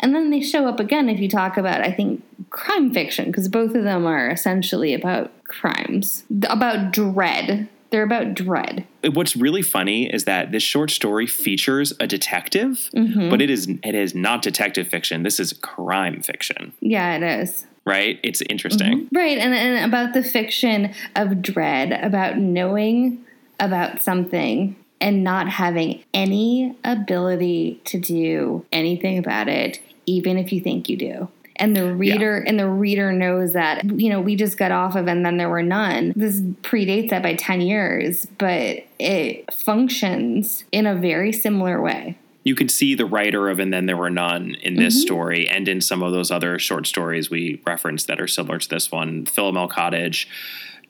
And 0.00 0.14
then 0.14 0.30
they 0.30 0.40
show 0.40 0.66
up 0.68 0.78
again 0.80 1.08
if 1.08 1.18
you 1.18 1.28
talk 1.28 1.56
about, 1.56 1.80
I 1.80 1.90
think, 1.92 2.22
crime 2.50 2.92
fiction, 2.92 3.26
because 3.26 3.48
both 3.48 3.74
of 3.74 3.84
them 3.84 4.06
are 4.06 4.30
essentially 4.30 4.94
about 4.94 5.32
crimes, 5.44 6.24
about 6.48 6.92
dread. 6.92 7.68
They're 7.90 8.04
about 8.04 8.34
dread. 8.34 8.86
What's 9.14 9.34
really 9.34 9.62
funny 9.62 10.06
is 10.08 10.22
that 10.24 10.52
this 10.52 10.62
short 10.62 10.92
story 10.92 11.26
features 11.26 11.92
a 11.98 12.06
detective, 12.06 12.88
Mm-hmm. 12.94 13.30
but 13.30 13.42
it 13.42 13.50
is 13.50 13.66
it 13.82 13.94
is 13.96 14.14
not 14.14 14.42
detective 14.42 14.86
fiction. 14.86 15.24
This 15.24 15.40
is 15.40 15.52
crime 15.54 16.22
fiction, 16.22 16.72
Yeah, 16.80 17.16
it 17.16 17.22
is. 17.42 17.66
right? 17.84 18.20
It's 18.22 18.42
interesting. 18.42 19.08
Right, 19.12 19.38
and, 19.38 19.52
and 19.54 19.84
about 19.92 20.14
the 20.14 20.22
fiction 20.22 20.94
of 21.16 21.42
dread, 21.42 21.90
about 21.92 22.38
knowing 22.38 23.24
about 23.58 24.00
something 24.00 24.76
and 25.00 25.24
not 25.24 25.48
having 25.48 26.02
any 26.12 26.76
ability 26.84 27.80
to 27.86 27.98
do 27.98 28.64
anything 28.72 29.18
about 29.18 29.48
it, 29.48 29.80
even 30.06 30.36
if 30.38 30.52
you 30.52 30.60
think 30.60 30.88
you 30.88 30.96
do. 30.96 31.28
And 31.56 31.76
the 31.76 31.94
reader 31.94 32.38
and 32.38 32.58
the 32.58 32.68
reader 32.68 33.12
knows 33.12 33.52
that 33.52 33.84
you 34.00 34.08
know 34.08 34.18
we 34.20 34.34
just 34.34 34.56
got 34.56 34.72
off 34.72 34.96
of 34.96 35.06
and 35.08 35.26
then 35.26 35.36
there 35.36 35.50
were 35.50 35.62
none. 35.62 36.14
This 36.16 36.40
predates 36.40 37.10
that 37.10 37.22
by 37.22 37.34
ten 37.34 37.60
years, 37.60 38.26
but 38.38 38.78
it 38.98 39.52
functions 39.52 40.64
in 40.72 40.86
a 40.86 40.94
very 40.94 41.32
similar 41.32 41.80
way. 41.82 42.16
You 42.44 42.54
can 42.54 42.70
see 42.70 42.94
the 42.94 43.04
writer 43.04 43.50
of 43.50 43.58
And 43.58 43.70
Then 43.70 43.84
There 43.84 43.98
Were 43.98 44.08
None 44.08 44.54
in 44.62 44.76
this 44.76 44.94
Mm-hmm. 44.94 45.02
story 45.02 45.48
and 45.48 45.68
in 45.68 45.82
some 45.82 46.02
of 46.02 46.12
those 46.12 46.30
other 46.30 46.58
short 46.58 46.86
stories 46.86 47.28
we 47.28 47.60
referenced 47.66 48.06
that 48.06 48.18
are 48.18 48.26
similar 48.26 48.58
to 48.58 48.68
this 48.68 48.90
one. 48.90 49.26
Philomel 49.26 49.68
Cottage, 49.68 50.26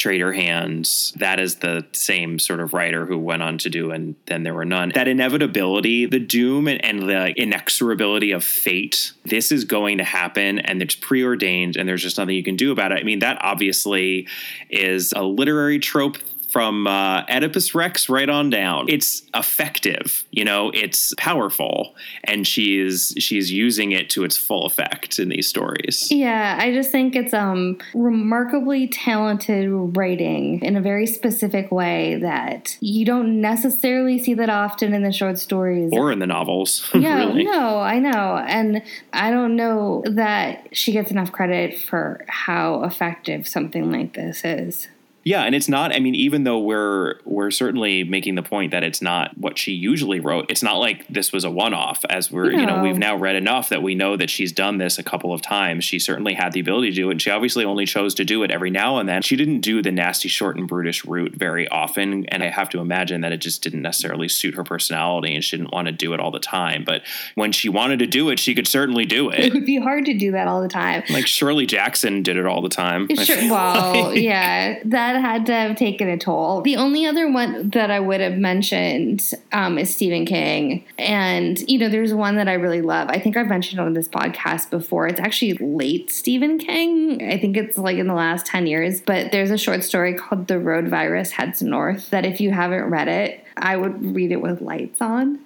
Traitor 0.00 0.32
Hands, 0.32 1.12
that 1.18 1.38
is 1.38 1.56
the 1.56 1.86
same 1.92 2.38
sort 2.38 2.58
of 2.58 2.72
writer 2.72 3.04
who 3.04 3.18
went 3.18 3.42
on 3.42 3.58
to 3.58 3.68
do 3.68 3.90
And 3.90 4.16
Then 4.26 4.42
There 4.42 4.54
Were 4.54 4.64
None. 4.64 4.92
That 4.94 5.08
inevitability, 5.08 6.06
the 6.06 6.18
doom 6.18 6.66
and, 6.66 6.82
and 6.82 7.02
the 7.02 7.34
inexorability 7.36 8.34
of 8.34 8.42
fate, 8.42 9.12
this 9.24 9.52
is 9.52 9.64
going 9.64 9.98
to 9.98 10.04
happen 10.04 10.58
and 10.58 10.80
it's 10.80 10.94
preordained 10.94 11.76
and 11.76 11.86
there's 11.86 12.02
just 12.02 12.16
nothing 12.16 12.34
you 12.34 12.42
can 12.42 12.56
do 12.56 12.72
about 12.72 12.92
it. 12.92 12.98
I 12.98 13.02
mean, 13.02 13.18
that 13.18 13.38
obviously 13.42 14.26
is 14.70 15.12
a 15.12 15.22
literary 15.22 15.78
trope 15.78 16.16
from 16.50 16.86
uh, 16.86 17.22
Oedipus 17.28 17.74
Rex 17.74 18.08
right 18.08 18.28
on 18.28 18.50
down. 18.50 18.86
It's 18.88 19.22
effective, 19.34 20.24
you 20.30 20.44
know, 20.44 20.70
it's 20.74 21.14
powerful, 21.16 21.94
and 22.24 22.46
she's 22.46 23.14
she's 23.18 23.52
using 23.52 23.92
it 23.92 24.10
to 24.10 24.24
its 24.24 24.36
full 24.36 24.66
effect 24.66 25.18
in 25.18 25.28
these 25.28 25.48
stories. 25.48 26.10
Yeah, 26.10 26.58
I 26.60 26.72
just 26.72 26.90
think 26.90 27.14
it's 27.14 27.32
um 27.34 27.78
remarkably 27.94 28.88
talented 28.88 29.68
writing 29.96 30.60
in 30.62 30.76
a 30.76 30.80
very 30.80 31.06
specific 31.06 31.70
way 31.70 32.16
that 32.16 32.76
you 32.80 33.04
don't 33.04 33.40
necessarily 33.40 34.18
see 34.18 34.34
that 34.34 34.50
often 34.50 34.94
in 34.94 35.02
the 35.02 35.12
short 35.12 35.38
stories. 35.38 35.90
Or 35.92 36.10
in 36.10 36.18
the 36.18 36.26
novels, 36.26 36.88
yeah, 36.94 37.18
really. 37.18 37.44
no, 37.44 37.78
I 37.78 37.98
know. 37.98 38.36
And 38.46 38.82
I 39.12 39.30
don't 39.30 39.56
know 39.56 40.02
that 40.06 40.68
she 40.72 40.92
gets 40.92 41.10
enough 41.10 41.32
credit 41.32 41.78
for 41.78 42.24
how 42.28 42.82
effective 42.84 43.46
something 43.46 43.90
like 43.90 44.14
this 44.14 44.44
is. 44.44 44.88
Yeah, 45.22 45.42
and 45.42 45.54
it's 45.54 45.68
not. 45.68 45.94
I 45.94 45.98
mean, 45.98 46.14
even 46.14 46.44
though 46.44 46.58
we're 46.58 47.16
we're 47.24 47.50
certainly 47.50 48.04
making 48.04 48.36
the 48.36 48.42
point 48.42 48.70
that 48.70 48.82
it's 48.82 49.02
not 49.02 49.36
what 49.36 49.58
she 49.58 49.72
usually 49.72 50.18
wrote. 50.20 50.50
It's 50.50 50.62
not 50.62 50.76
like 50.78 51.06
this 51.08 51.32
was 51.32 51.44
a 51.44 51.50
one-off. 51.50 52.04
As 52.08 52.30
we're 52.30 52.50
you 52.52 52.64
know, 52.66 52.82
we've 52.82 52.96
now 52.98 53.16
read 53.16 53.36
enough 53.36 53.68
that 53.68 53.82
we 53.82 53.94
know 53.94 54.16
that 54.16 54.30
she's 54.30 54.50
done 54.52 54.78
this 54.78 54.98
a 54.98 55.02
couple 55.02 55.32
of 55.32 55.42
times. 55.42 55.84
She 55.84 55.98
certainly 55.98 56.34
had 56.34 56.52
the 56.52 56.60
ability 56.60 56.90
to 56.90 56.94
do 56.96 57.08
it. 57.08 57.12
And 57.12 57.22
she 57.22 57.30
obviously 57.30 57.64
only 57.64 57.84
chose 57.86 58.14
to 58.14 58.24
do 58.24 58.42
it 58.42 58.50
every 58.50 58.70
now 58.70 58.96
and 58.98 59.08
then. 59.08 59.20
She 59.22 59.36
didn't 59.36 59.60
do 59.60 59.82
the 59.82 59.92
nasty, 59.92 60.28
short, 60.28 60.56
and 60.56 60.66
brutish 60.66 61.04
route 61.04 61.34
very 61.34 61.68
often. 61.68 62.24
And 62.26 62.42
I 62.42 62.48
have 62.48 62.70
to 62.70 62.80
imagine 62.80 63.20
that 63.20 63.32
it 63.32 63.38
just 63.42 63.62
didn't 63.62 63.82
necessarily 63.82 64.28
suit 64.28 64.54
her 64.54 64.64
personality, 64.64 65.34
and 65.34 65.44
she 65.44 65.56
didn't 65.56 65.72
want 65.72 65.86
to 65.86 65.92
do 65.92 66.14
it 66.14 66.20
all 66.20 66.30
the 66.30 66.38
time. 66.40 66.82
But 66.84 67.02
when 67.34 67.52
she 67.52 67.68
wanted 67.68 67.98
to 67.98 68.06
do 68.06 68.30
it, 68.30 68.38
she 68.38 68.54
could 68.54 68.66
certainly 68.66 69.04
do 69.04 69.28
It 69.30 69.40
it. 69.46 69.52
would 69.54 69.66
be 69.66 69.78
hard 69.78 70.06
to 70.06 70.14
do 70.14 70.32
that 70.32 70.48
all 70.48 70.62
the 70.62 70.68
time. 70.68 71.02
like 71.10 71.26
Shirley 71.26 71.66
Jackson 71.66 72.22
did 72.22 72.36
it 72.36 72.46
all 72.46 72.62
the 72.62 72.68
time. 72.70 73.06
Sure. 73.16 73.36
Well, 73.50 74.10
like. 74.10 74.20
yeah, 74.20 74.78
that 74.84 75.09
had 75.16 75.46
to 75.46 75.52
have 75.52 75.76
taken 75.76 76.08
a 76.08 76.18
toll. 76.18 76.62
The 76.62 76.76
only 76.76 77.06
other 77.06 77.30
one 77.30 77.70
that 77.70 77.90
I 77.90 78.00
would 78.00 78.20
have 78.20 78.36
mentioned 78.36 79.32
um, 79.52 79.78
is 79.78 79.94
Stephen 79.94 80.26
King. 80.26 80.84
And, 80.98 81.58
you 81.68 81.78
know, 81.78 81.88
there's 81.88 82.12
one 82.12 82.36
that 82.36 82.48
I 82.48 82.54
really 82.54 82.82
love. 82.82 83.08
I 83.08 83.18
think 83.18 83.36
I've 83.36 83.48
mentioned 83.48 83.80
on 83.80 83.92
this 83.94 84.08
podcast 84.08 84.70
before. 84.70 85.06
It's 85.06 85.20
actually 85.20 85.54
late 85.54 86.10
Stephen 86.10 86.58
King. 86.58 87.30
I 87.30 87.38
think 87.38 87.56
it's 87.56 87.78
like 87.78 87.98
in 87.98 88.06
the 88.06 88.14
last 88.14 88.46
10 88.46 88.66
years. 88.66 89.00
But 89.00 89.32
there's 89.32 89.50
a 89.50 89.58
short 89.58 89.84
story 89.84 90.14
called 90.14 90.46
The 90.46 90.58
Road 90.58 90.88
Virus 90.88 91.32
Heads 91.32 91.62
North 91.62 92.10
that 92.10 92.24
if 92.24 92.40
you 92.40 92.50
haven't 92.50 92.84
read 92.84 93.08
it, 93.08 93.44
I 93.56 93.76
would 93.76 94.14
read 94.14 94.32
it 94.32 94.40
with 94.40 94.60
lights 94.60 95.00
on. 95.00 95.40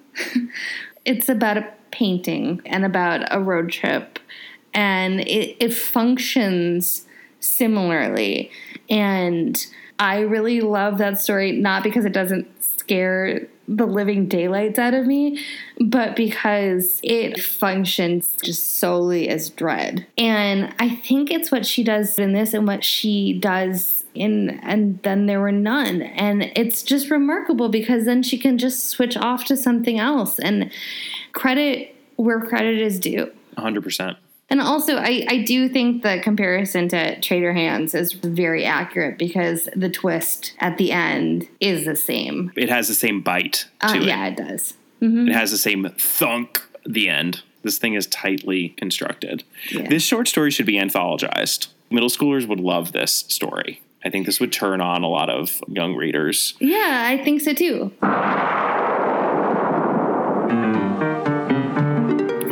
it's 1.04 1.28
about 1.28 1.58
a 1.58 1.68
painting 1.90 2.60
and 2.66 2.84
about 2.84 3.26
a 3.30 3.40
road 3.40 3.70
trip 3.70 4.18
and 4.74 5.20
it, 5.20 5.56
it 5.60 5.72
functions 5.72 7.06
similarly 7.44 8.50
and 8.88 9.66
I 9.98 10.20
really 10.20 10.60
love 10.60 10.98
that 10.98 11.20
story, 11.20 11.52
not 11.52 11.82
because 11.82 12.04
it 12.04 12.12
doesn't 12.12 12.64
scare 12.64 13.46
the 13.66 13.86
living 13.86 14.26
daylights 14.28 14.78
out 14.78 14.92
of 14.92 15.06
me, 15.06 15.42
but 15.80 16.16
because 16.16 17.00
it 17.02 17.40
functions 17.40 18.36
just 18.42 18.78
solely 18.78 19.28
as 19.28 19.48
dread. 19.50 20.06
And 20.18 20.74
I 20.78 20.96
think 20.96 21.30
it's 21.30 21.50
what 21.50 21.64
she 21.64 21.82
does 21.82 22.18
in 22.18 22.32
this 22.32 22.52
and 22.52 22.66
what 22.66 22.84
she 22.84 23.38
does 23.38 24.04
in 24.14 24.60
and 24.62 25.00
then 25.02 25.26
there 25.26 25.40
were 25.40 25.52
none. 25.52 26.02
And 26.02 26.52
it's 26.56 26.82
just 26.82 27.10
remarkable 27.10 27.68
because 27.68 28.04
then 28.04 28.22
she 28.22 28.36
can 28.36 28.58
just 28.58 28.90
switch 28.90 29.16
off 29.16 29.44
to 29.46 29.56
something 29.56 29.98
else 29.98 30.38
and 30.38 30.70
credit 31.32 31.94
where 32.16 32.40
credit 32.40 32.80
is 32.80 33.00
due. 33.00 33.32
100%. 33.56 34.16
And 34.54 34.60
also, 34.60 34.98
I, 34.98 35.26
I 35.28 35.42
do 35.42 35.68
think 35.68 36.04
the 36.04 36.20
comparison 36.22 36.88
to 36.90 37.20
Traitor 37.20 37.52
Hands 37.52 37.92
is 37.92 38.12
very 38.12 38.64
accurate 38.64 39.18
because 39.18 39.68
the 39.74 39.90
twist 39.90 40.54
at 40.60 40.78
the 40.78 40.92
end 40.92 41.48
is 41.58 41.84
the 41.86 41.96
same. 41.96 42.52
It 42.54 42.68
has 42.68 42.86
the 42.86 42.94
same 42.94 43.20
bite 43.20 43.66
to 43.80 43.86
Uh, 43.88 43.94
it. 43.96 44.02
yeah, 44.04 44.26
it 44.28 44.36
does. 44.36 44.74
Mm-hmm. 45.02 45.26
It 45.26 45.34
has 45.34 45.50
the 45.50 45.58
same 45.58 45.88
thunk 45.98 46.62
the 46.86 47.08
end. 47.08 47.42
This 47.64 47.78
thing 47.78 47.94
is 47.94 48.06
tightly 48.06 48.68
constructed. 48.76 49.42
Yeah. 49.72 49.88
This 49.88 50.04
short 50.04 50.28
story 50.28 50.52
should 50.52 50.66
be 50.66 50.74
anthologized. 50.78 51.66
Middle 51.90 52.08
schoolers 52.08 52.46
would 52.46 52.60
love 52.60 52.92
this 52.92 53.24
story. 53.26 53.82
I 54.04 54.08
think 54.10 54.24
this 54.24 54.38
would 54.38 54.52
turn 54.52 54.80
on 54.80 55.02
a 55.02 55.08
lot 55.08 55.30
of 55.30 55.60
young 55.66 55.96
readers. 55.96 56.54
Yeah, 56.60 57.02
I 57.08 57.18
think 57.24 57.40
so 57.40 57.54
too. 57.54 57.90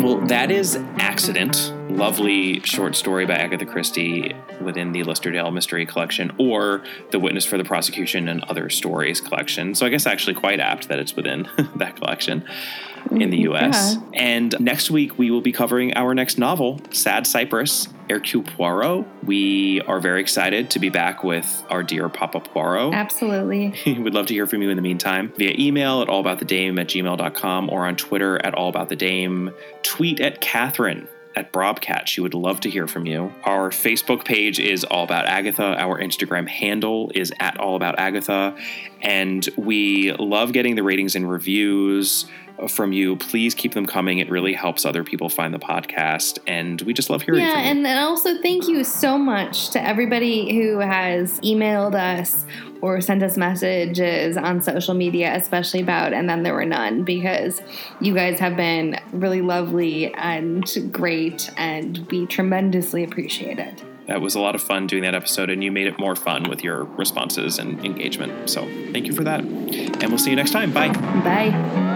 Well, 0.03 0.19
that 0.27 0.51
is 0.51 0.75
Accident. 0.99 1.73
Lovely 1.93 2.61
short 2.61 2.97
story 2.97 3.27
by 3.27 3.35
Agatha 3.35 3.67
Christie 3.67 4.35
within 4.63 4.93
the 4.93 5.05
Listerdale 5.05 5.51
Mystery 5.53 5.85
Collection 5.85 6.33
or 6.39 6.83
the 7.11 7.19
Witness 7.19 7.45
for 7.45 7.59
the 7.59 7.65
Prosecution 7.65 8.29
and 8.29 8.43
Other 8.45 8.71
Stories 8.71 9.21
collection. 9.21 9.75
So 9.75 9.85
I 9.85 9.91
guess 9.91 10.07
actually 10.07 10.35
quite 10.35 10.59
apt 10.59 10.89
that 10.89 10.99
it's 10.99 11.15
within 11.15 11.49
that 11.77 11.97
collection 11.97 12.45
in 13.11 13.31
the 13.31 13.45
mm, 13.45 13.53
US. 13.53 13.95
Yeah. 13.95 14.01
And 14.15 14.55
next 14.59 14.91
week 14.91 15.19
we 15.19 15.31
will 15.31 15.43
be 15.43 15.53
covering 15.53 15.95
our 15.95 16.15
next 16.15 16.39
novel, 16.39 16.81
Sad 16.93 17.27
Cypress, 17.27 17.89
Hercule 18.09 18.43
Poirot. 18.43 19.07
We 19.25 19.83
are 19.83 20.01
very 20.01 20.23
excited 20.23 20.71
to 20.71 20.79
be 20.79 20.89
back 20.89 21.23
with 21.23 21.65
our 21.69 21.83
dear 21.83 22.09
Papa 22.09 22.41
Poirot. 22.41 22.95
Absolutely. 22.95 23.75
We'd 23.87 24.15
love 24.15 24.27
to 24.27 24.35
hear 24.35 24.47
from 24.47 24.63
you 24.63 24.71
in 24.71 24.77
the 24.77 24.83
meantime 24.83 25.33
via 25.37 25.55
email 25.59 26.01
at 26.01 26.09
allaboutthedame 26.09 26.81
at 26.81 26.89
gmail.com 26.89 27.71
or 27.71 27.87
on 27.87 27.97
Twitter 27.97 28.45
at 28.45 28.55
allaboutthedame. 28.55 29.55
Tweet 29.83 30.21
at 30.21 30.41
Catherine 30.41 31.07
at 31.37 31.53
Brobcat. 31.53 32.07
She 32.07 32.21
would 32.21 32.35
love 32.35 32.61
to 32.61 32.71
hear 32.71 32.87
from 32.87 33.07
you. 33.07 33.33
Our 33.45 33.71
Facebook 33.71 34.25
page 34.25 34.59
is 34.61 34.85
All 34.85 35.05
About 35.05 35.27
Agatha. 35.27 35.77
Our 35.79 36.01
Instagram 36.01 36.49
handle 36.49 37.11
is 37.15 37.33
at 37.41 37.59
All 37.59 37.77
About 37.77 37.99
Agatha. 37.99 38.57
And 39.01 39.49
we 39.57 40.13
love 40.13 40.53
getting 40.53 40.75
the 40.75 40.83
ratings 40.83 41.17
and 41.17 41.29
reviews 41.31 42.27
from 42.69 42.93
you. 42.93 43.17
Please 43.17 43.55
keep 43.55 43.75
them 43.75 43.87
coming. 43.87 44.19
It 44.19 44.31
really 44.31 44.53
helps 44.53 44.85
other 44.85 45.05
people 45.05 45.29
find 45.29 45.53
the 45.53 45.59
podcast. 45.59 46.39
And 46.47 46.81
we 46.83 46.93
just 46.93 47.11
love 47.11 47.23
hearing 47.23 47.41
Yeah, 47.41 47.53
from 47.53 47.61
you. 47.63 47.71
and, 47.71 47.87
and 47.87 47.99
also 47.99 48.41
thank 48.43 48.69
you 48.69 48.85
so 48.85 49.19
much 49.19 49.71
to 49.71 49.83
everybody 49.83 50.55
who 50.55 50.79
has 50.79 51.41
emailed 51.41 51.95
us 51.95 52.45
or 52.81 53.01
sent 53.01 53.23
us 53.23 53.37
messages 53.37 54.37
on 54.37 54.61
social 54.61 54.95
media, 54.95 55.35
especially 55.37 55.81
about 55.81 56.13
And 56.13 56.29
Then 56.29 56.43
There 56.43 56.55
Were 56.55 56.65
None, 56.65 57.05
because 57.05 57.63
you 58.01 58.13
guys 58.15 58.41
have 58.41 58.57
been 58.57 58.99
really 59.13 59.41
lovely 59.41 60.13
and 60.15 60.65
great, 60.91 61.49
and 61.57 62.05
we 62.11 62.27
tremendously 62.27 63.05
appreciate 63.05 63.59
it. 63.61 63.85
That 64.09 64.21
was 64.21 64.35
a 64.35 64.41
lot 64.41 64.57
of 64.57 64.63
fun 64.63 64.89
doing 64.89 65.05
that 65.05 65.15
episode, 65.15 65.49
and 65.49 65.63
you 65.63 65.71
made 65.71 65.87
it 65.87 65.97
more 65.97 66.17
fun 66.17 66.49
with 66.49 66.65
your 66.65 66.83
responses 66.85 67.61
and 67.61 67.85
engagement. 67.85 68.51
So 68.51 68.63
thank 68.91 69.07
you 69.07 69.13
for 69.13 69.23
that. 69.23 69.41
And 69.43 70.09
we'll 70.09 70.19
see 70.19 70.31
you 70.31 70.37
next 70.37 70.51
time. 70.51 70.73
Bye. 70.73 70.89
Bye. 71.23 71.92